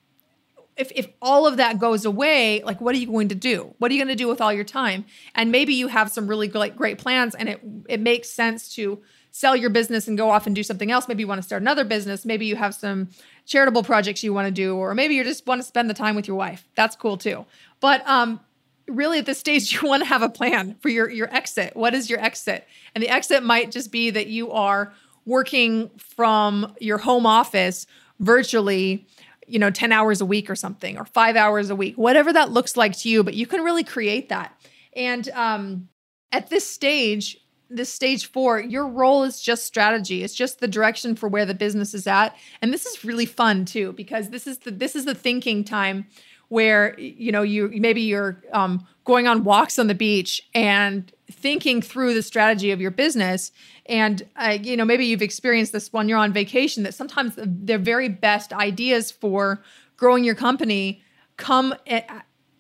if, 0.81 0.91
if 0.95 1.09
all 1.21 1.47
of 1.47 1.59
that 1.59 1.79
goes 1.79 2.05
away, 2.05 2.63
like 2.63 2.81
what 2.81 2.95
are 2.95 2.99
you 2.99 3.07
going 3.07 3.29
to 3.29 3.35
do? 3.35 3.75
What 3.79 3.91
are 3.91 3.95
you 3.95 4.01
going 4.01 4.17
to 4.17 4.17
do 4.17 4.29
with 4.29 4.41
all 4.41 4.53
your 4.53 4.65
time? 4.65 5.05
And 5.35 5.53
maybe 5.53 5.75
you 5.75 5.89
have 5.89 6.11
some 6.11 6.27
really 6.27 6.49
great, 6.49 6.75
great 6.75 6.99
plans, 6.99 7.35
and 7.35 7.49
it 7.49 7.61
it 7.89 8.01
makes 8.01 8.31
sense 8.31 8.75
to 8.77 9.01
sell 9.31 9.55
your 9.55 9.71
business 9.71 10.09
and 10.09 10.19
go 10.19 10.31
off 10.31 10.47
and 10.47 10.57
do 10.57 10.63
something 10.63 10.91
else. 10.91 11.07
Maybe 11.07 11.23
you 11.23 11.29
want 11.29 11.39
to 11.39 11.47
start 11.47 11.63
another 11.63 11.85
business. 11.85 12.25
Maybe 12.25 12.47
you 12.47 12.57
have 12.57 12.75
some 12.75 13.11
charitable 13.47 13.85
projects 13.85 14.25
you 14.25 14.33
want 14.33 14.47
to 14.47 14.53
do, 14.53 14.75
or 14.75 14.95
maybe 14.95 15.15
you 15.15 15.23
just 15.23 15.47
want 15.47 15.61
to 15.61 15.67
spend 15.67 15.91
the 15.91 15.95
time 15.95 16.17
with 16.17 16.27
your 16.27 16.37
wife. 16.37 16.67
That's 16.75 16.97
cool 16.97 17.17
too. 17.17 17.45
But 17.81 18.07
um, 18.09 18.41
really 18.87 19.19
at 19.19 19.27
this 19.27 19.39
stage 19.39 19.73
you 19.83 19.87
want 19.87 20.03
to 20.03 20.09
have 20.09 20.23
a 20.23 20.29
plan 20.29 20.77
for 20.81 20.89
your 20.89 21.09
your 21.09 21.33
exit 21.33 21.77
what 21.77 21.95
is 21.95 22.11
your 22.11 22.19
exit 22.19 22.67
and 22.95 23.03
the 23.05 23.09
exit 23.09 23.43
might 23.43 23.71
just 23.71 23.93
be 23.93 24.11
that 24.11 24.27
you 24.27 24.51
are 24.51 24.93
working 25.27 25.89
from 25.97 26.75
your 26.81 26.99
home 26.99 27.25
office 27.25 27.87
virtually 28.19 29.07
you 29.51 29.59
know 29.59 29.71
10 29.71 29.93
hours 29.93 30.21
a 30.21 30.27
week 30.27 30.49
or 30.49 30.57
something 30.57 30.97
or 30.97 31.05
5 31.05 31.37
hours 31.37 31.71
a 31.71 31.77
week 31.77 31.97
whatever 31.97 32.33
that 32.33 32.51
looks 32.51 32.77
like 32.77 32.97
to 32.99 33.09
you 33.09 33.23
but 33.23 33.35
you 33.35 33.47
can 33.47 33.63
really 33.63 33.85
create 33.85 34.29
that 34.29 34.57
And 34.95 35.29
um, 35.31 35.89
at 36.33 36.51
this 36.51 36.69
stage, 36.69 37.39
this 37.69 37.93
stage 37.93 38.27
four, 38.31 38.61
your 38.61 38.87
role 38.87 39.23
is 39.23 39.41
just 39.41 39.65
strategy. 39.65 40.25
It's 40.25 40.35
just 40.35 40.59
the 40.59 40.69
direction 40.69 41.15
for 41.15 41.29
where 41.29 41.47
the 41.47 41.55
business 41.55 41.95
is 41.95 42.07
at. 42.07 42.37
And 42.61 42.73
this 42.73 42.87
is 42.87 43.05
really 43.05 43.27
fun 43.27 43.65
too, 43.65 43.93
because 43.93 44.31
this 44.31 44.47
is 44.47 44.59
the 44.59 44.71
this 44.71 44.97
is 44.97 45.05
the 45.05 45.15
thinking 45.15 45.63
time 45.65 46.07
where 46.49 46.99
you 46.99 47.31
know 47.31 47.43
you 47.43 47.71
maybe 47.75 48.01
you're 48.01 48.43
um, 48.53 48.87
going 49.05 49.29
on 49.29 49.45
walks 49.45 49.79
on 49.79 49.87
the 49.87 49.95
beach 49.95 50.43
and 50.53 51.13
thinking 51.31 51.81
through 51.83 52.15
the 52.15 52.23
strategy 52.23 52.71
of 52.71 52.81
your 52.81 52.91
business. 52.91 53.53
And 53.87 54.23
uh, 54.37 54.59
you 54.61 54.77
know 54.77 54.85
maybe 54.85 55.07
you've 55.07 55.23
experienced 55.23 55.73
this 55.73 55.93
when 55.93 56.09
you're 56.09 56.19
on 56.19 56.33
vacation 56.33 56.83
that 56.83 56.95
sometimes 56.95 57.37
the, 57.37 57.47
the 57.47 57.79
very 57.79 58.09
best 58.09 58.53
ideas 58.53 59.11
for 59.11 59.63
growing 59.97 60.25
your 60.25 60.35
company 60.35 61.03
come 61.37 61.75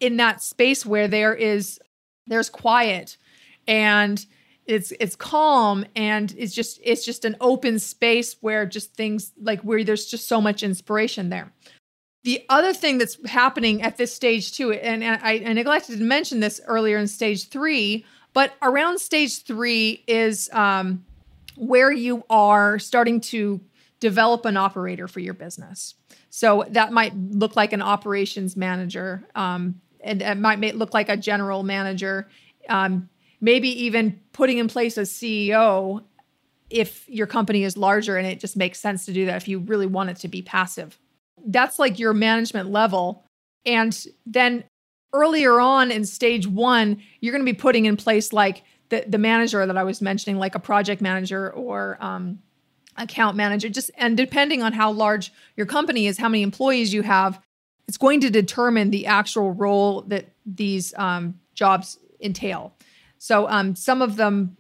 in 0.00 0.16
that 0.16 0.42
space 0.42 0.84
where 0.86 1.08
there 1.08 1.34
is 1.34 1.80
there's 2.26 2.48
quiet 2.48 3.16
and 3.66 4.24
it's 4.66 4.92
it's 5.00 5.16
calm 5.16 5.84
and 5.96 6.34
it's 6.38 6.54
just 6.54 6.80
it's 6.82 7.04
just 7.04 7.24
an 7.24 7.36
open 7.40 7.78
space 7.78 8.36
where 8.40 8.66
just 8.66 8.94
things 8.94 9.32
like 9.40 9.60
where 9.62 9.82
there's 9.84 10.06
just 10.06 10.28
so 10.28 10.40
much 10.40 10.62
inspiration 10.62 11.28
there. 11.28 11.52
The 12.22 12.44
other 12.50 12.74
thing 12.74 12.98
that's 12.98 13.16
happening 13.26 13.80
at 13.82 13.96
this 13.96 14.14
stage 14.14 14.52
too, 14.52 14.72
and, 14.72 15.02
and 15.02 15.20
I, 15.22 15.42
I, 15.46 15.52
neglected 15.54 15.98
to 15.98 16.04
mention 16.04 16.40
this 16.40 16.60
earlier 16.66 16.98
in 16.98 17.08
stage 17.08 17.48
three, 17.48 18.04
but 18.32 18.54
around 18.62 18.98
stage 18.98 19.42
three 19.44 20.04
is 20.06 20.48
um, 20.52 21.04
where 21.56 21.92
you 21.92 22.24
are 22.30 22.78
starting 22.78 23.20
to 23.20 23.60
develop 23.98 24.44
an 24.44 24.56
operator 24.56 25.08
for 25.08 25.20
your 25.20 25.34
business. 25.34 25.94
So 26.30 26.64
that 26.70 26.92
might 26.92 27.14
look 27.14 27.56
like 27.56 27.72
an 27.72 27.82
operations 27.82 28.56
manager, 28.56 29.26
um, 29.34 29.80
and 30.02 30.22
it 30.22 30.38
might 30.38 30.76
look 30.76 30.94
like 30.94 31.08
a 31.08 31.16
general 31.16 31.62
manager, 31.62 32.28
um, 32.68 33.08
maybe 33.40 33.68
even 33.84 34.20
putting 34.32 34.58
in 34.58 34.68
place 34.68 34.96
a 34.96 35.02
CEO 35.02 36.02
if 36.70 37.08
your 37.08 37.26
company 37.26 37.64
is 37.64 37.76
larger 37.76 38.16
and 38.16 38.26
it 38.26 38.38
just 38.38 38.56
makes 38.56 38.78
sense 38.78 39.04
to 39.04 39.12
do 39.12 39.26
that 39.26 39.36
if 39.36 39.48
you 39.48 39.58
really 39.58 39.86
want 39.86 40.08
it 40.08 40.16
to 40.16 40.28
be 40.28 40.40
passive 40.40 40.96
that's 41.46 41.78
like 41.78 41.98
your 41.98 42.14
management 42.14 42.70
level. 42.70 43.24
And 43.66 43.96
then 44.26 44.64
earlier 45.12 45.60
on 45.60 45.90
in 45.90 46.04
stage 46.04 46.46
one, 46.46 47.02
you're 47.20 47.32
going 47.32 47.44
to 47.44 47.52
be 47.52 47.56
putting 47.56 47.86
in 47.86 47.96
place 47.96 48.32
like 48.32 48.62
the, 48.90 49.04
the 49.06 49.18
manager 49.18 49.64
that 49.64 49.76
I 49.76 49.84
was 49.84 50.00
mentioning, 50.00 50.38
like 50.38 50.54
a 50.54 50.60
project 50.60 51.00
manager 51.00 51.50
or 51.50 51.96
um, 52.00 52.40
account 52.96 53.36
manager. 53.36 53.68
Just 53.68 53.90
and 53.96 54.16
depending 54.16 54.62
on 54.62 54.72
how 54.72 54.90
large 54.92 55.32
your 55.56 55.66
company 55.66 56.06
is, 56.06 56.18
how 56.18 56.28
many 56.28 56.42
employees 56.42 56.92
you 56.92 57.02
have, 57.02 57.40
it's 57.88 57.96
going 57.96 58.20
to 58.20 58.30
determine 58.30 58.90
the 58.90 59.06
actual 59.06 59.52
role 59.52 60.02
that 60.02 60.32
these 60.46 60.94
um, 60.96 61.40
jobs 61.54 61.98
entail. 62.20 62.74
So 63.18 63.48
um, 63.48 63.74
some 63.74 64.02
of 64.02 64.16
them, 64.16 64.56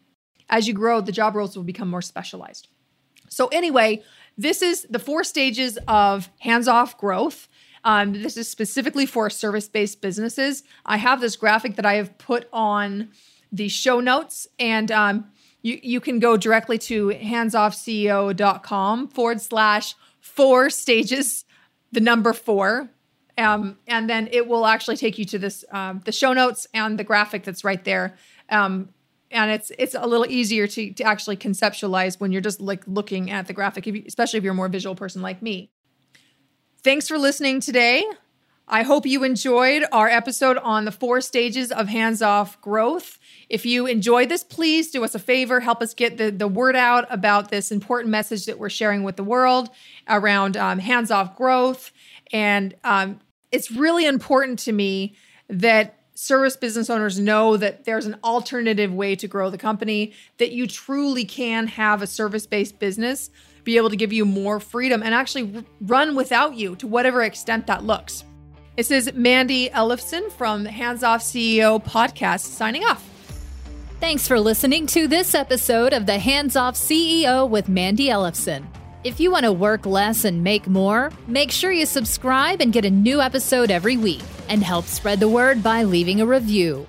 as 0.48 0.66
you 0.66 0.74
grow, 0.74 1.00
the 1.00 1.12
job 1.12 1.34
roles 1.34 1.56
will 1.56 1.64
become 1.64 1.88
more 1.88 2.02
specialized. 2.02 2.68
So 3.28 3.46
anyway, 3.48 4.02
this 4.36 4.62
is 4.62 4.86
the 4.90 4.98
four 4.98 5.22
stages 5.22 5.78
of 5.86 6.28
hands 6.40 6.66
off 6.66 6.98
growth. 6.98 7.48
Um, 7.84 8.12
this 8.12 8.36
is 8.36 8.48
specifically 8.48 9.06
for 9.06 9.30
service 9.30 9.68
based 9.68 10.00
businesses. 10.00 10.62
I 10.84 10.98
have 10.98 11.20
this 11.20 11.36
graphic 11.36 11.76
that 11.76 11.86
I 11.86 11.94
have 11.94 12.16
put 12.18 12.48
on 12.52 13.10
the 13.52 13.68
show 13.68 14.00
notes, 14.00 14.46
and 14.58 14.92
um, 14.92 15.30
you, 15.62 15.78
you 15.82 16.00
can 16.00 16.18
go 16.18 16.36
directly 16.36 16.78
to 16.78 17.08
handsoffceo.com 17.08 19.08
forward 19.08 19.40
slash 19.40 19.94
four 20.20 20.70
stages, 20.70 21.44
the 21.92 22.00
number 22.00 22.32
four. 22.32 22.90
Um, 23.38 23.78
and 23.86 24.08
then 24.08 24.28
it 24.32 24.46
will 24.46 24.66
actually 24.66 24.96
take 24.96 25.18
you 25.18 25.24
to 25.26 25.38
this 25.38 25.64
um, 25.70 26.02
the 26.04 26.12
show 26.12 26.34
notes 26.34 26.66
and 26.74 26.98
the 26.98 27.04
graphic 27.04 27.44
that's 27.44 27.64
right 27.64 27.82
there. 27.84 28.16
Um, 28.50 28.90
and 29.30 29.50
it's 29.50 29.72
it's 29.78 29.94
a 29.94 30.06
little 30.06 30.26
easier 30.26 30.66
to 30.66 30.92
to 30.92 31.04
actually 31.04 31.36
conceptualize 31.36 32.20
when 32.20 32.32
you're 32.32 32.42
just 32.42 32.60
like 32.60 32.82
looking 32.86 33.30
at 33.30 33.46
the 33.46 33.52
graphic, 33.52 33.86
if 33.86 33.96
you, 33.96 34.02
especially 34.06 34.38
if 34.38 34.44
you're 34.44 34.52
a 34.52 34.56
more 34.56 34.68
visual 34.68 34.94
person 34.94 35.22
like 35.22 35.40
me. 35.40 35.70
Thanks 36.82 37.08
for 37.08 37.18
listening 37.18 37.60
today. 37.60 38.02
I 38.66 38.84
hope 38.84 39.04
you 39.04 39.22
enjoyed 39.22 39.84
our 39.92 40.08
episode 40.08 40.56
on 40.56 40.86
the 40.86 40.90
four 40.90 41.20
stages 41.20 41.70
of 41.70 41.88
hands 41.88 42.22
off 42.22 42.58
growth. 42.62 43.18
If 43.50 43.66
you 43.66 43.84
enjoyed 43.84 44.30
this, 44.30 44.42
please 44.42 44.90
do 44.90 45.04
us 45.04 45.14
a 45.14 45.18
favor, 45.18 45.60
help 45.60 45.82
us 45.82 45.92
get 45.92 46.16
the, 46.16 46.30
the 46.30 46.48
word 46.48 46.76
out 46.76 47.04
about 47.10 47.50
this 47.50 47.70
important 47.70 48.10
message 48.10 48.46
that 48.46 48.58
we're 48.58 48.70
sharing 48.70 49.02
with 49.02 49.16
the 49.16 49.24
world 49.24 49.68
around 50.08 50.56
um, 50.56 50.78
hands 50.78 51.10
off 51.10 51.36
growth. 51.36 51.92
And 52.32 52.74
um, 52.82 53.20
it's 53.52 53.70
really 53.70 54.06
important 54.06 54.58
to 54.60 54.72
me 54.72 55.16
that 55.48 55.98
service 56.14 56.56
business 56.56 56.88
owners 56.88 57.18
know 57.18 57.58
that 57.58 57.84
there's 57.84 58.06
an 58.06 58.16
alternative 58.24 58.90
way 58.90 59.16
to 59.16 59.28
grow 59.28 59.50
the 59.50 59.58
company, 59.58 60.14
that 60.38 60.52
you 60.52 60.66
truly 60.66 61.26
can 61.26 61.66
have 61.66 62.00
a 62.00 62.06
service 62.06 62.46
based 62.46 62.78
business 62.78 63.28
be 63.64 63.76
able 63.76 63.90
to 63.90 63.96
give 63.96 64.12
you 64.12 64.24
more 64.24 64.60
freedom 64.60 65.02
and 65.02 65.14
actually 65.14 65.64
run 65.80 66.16
without 66.16 66.54
you 66.54 66.76
to 66.76 66.86
whatever 66.86 67.22
extent 67.22 67.66
that 67.66 67.84
looks. 67.84 68.24
This 68.76 68.90
is 68.90 69.12
Mandi 69.14 69.68
Ellefson 69.70 70.30
from 70.32 70.64
Hands 70.64 71.02
Off 71.02 71.22
CEO 71.22 71.84
podcast 71.84 72.40
signing 72.40 72.84
off. 72.84 73.06
Thanks 74.00 74.26
for 74.26 74.40
listening 74.40 74.86
to 74.86 75.06
this 75.06 75.34
episode 75.34 75.92
of 75.92 76.06
the 76.06 76.18
Hands 76.18 76.56
Off 76.56 76.74
CEO 76.74 77.46
with 77.46 77.68
Mandi 77.68 78.06
Ellefson. 78.06 78.64
If 79.04 79.20
you 79.20 79.30
want 79.30 79.44
to 79.44 79.52
work 79.52 79.86
less 79.86 80.24
and 80.24 80.42
make 80.42 80.66
more, 80.66 81.10
make 81.26 81.50
sure 81.50 81.72
you 81.72 81.84
subscribe 81.86 82.60
and 82.60 82.72
get 82.72 82.84
a 82.84 82.90
new 82.90 83.20
episode 83.20 83.70
every 83.70 83.96
week 83.96 84.22
and 84.48 84.62
help 84.62 84.86
spread 84.86 85.20
the 85.20 85.28
word 85.28 85.62
by 85.62 85.82
leaving 85.82 86.20
a 86.20 86.26
review. 86.26 86.86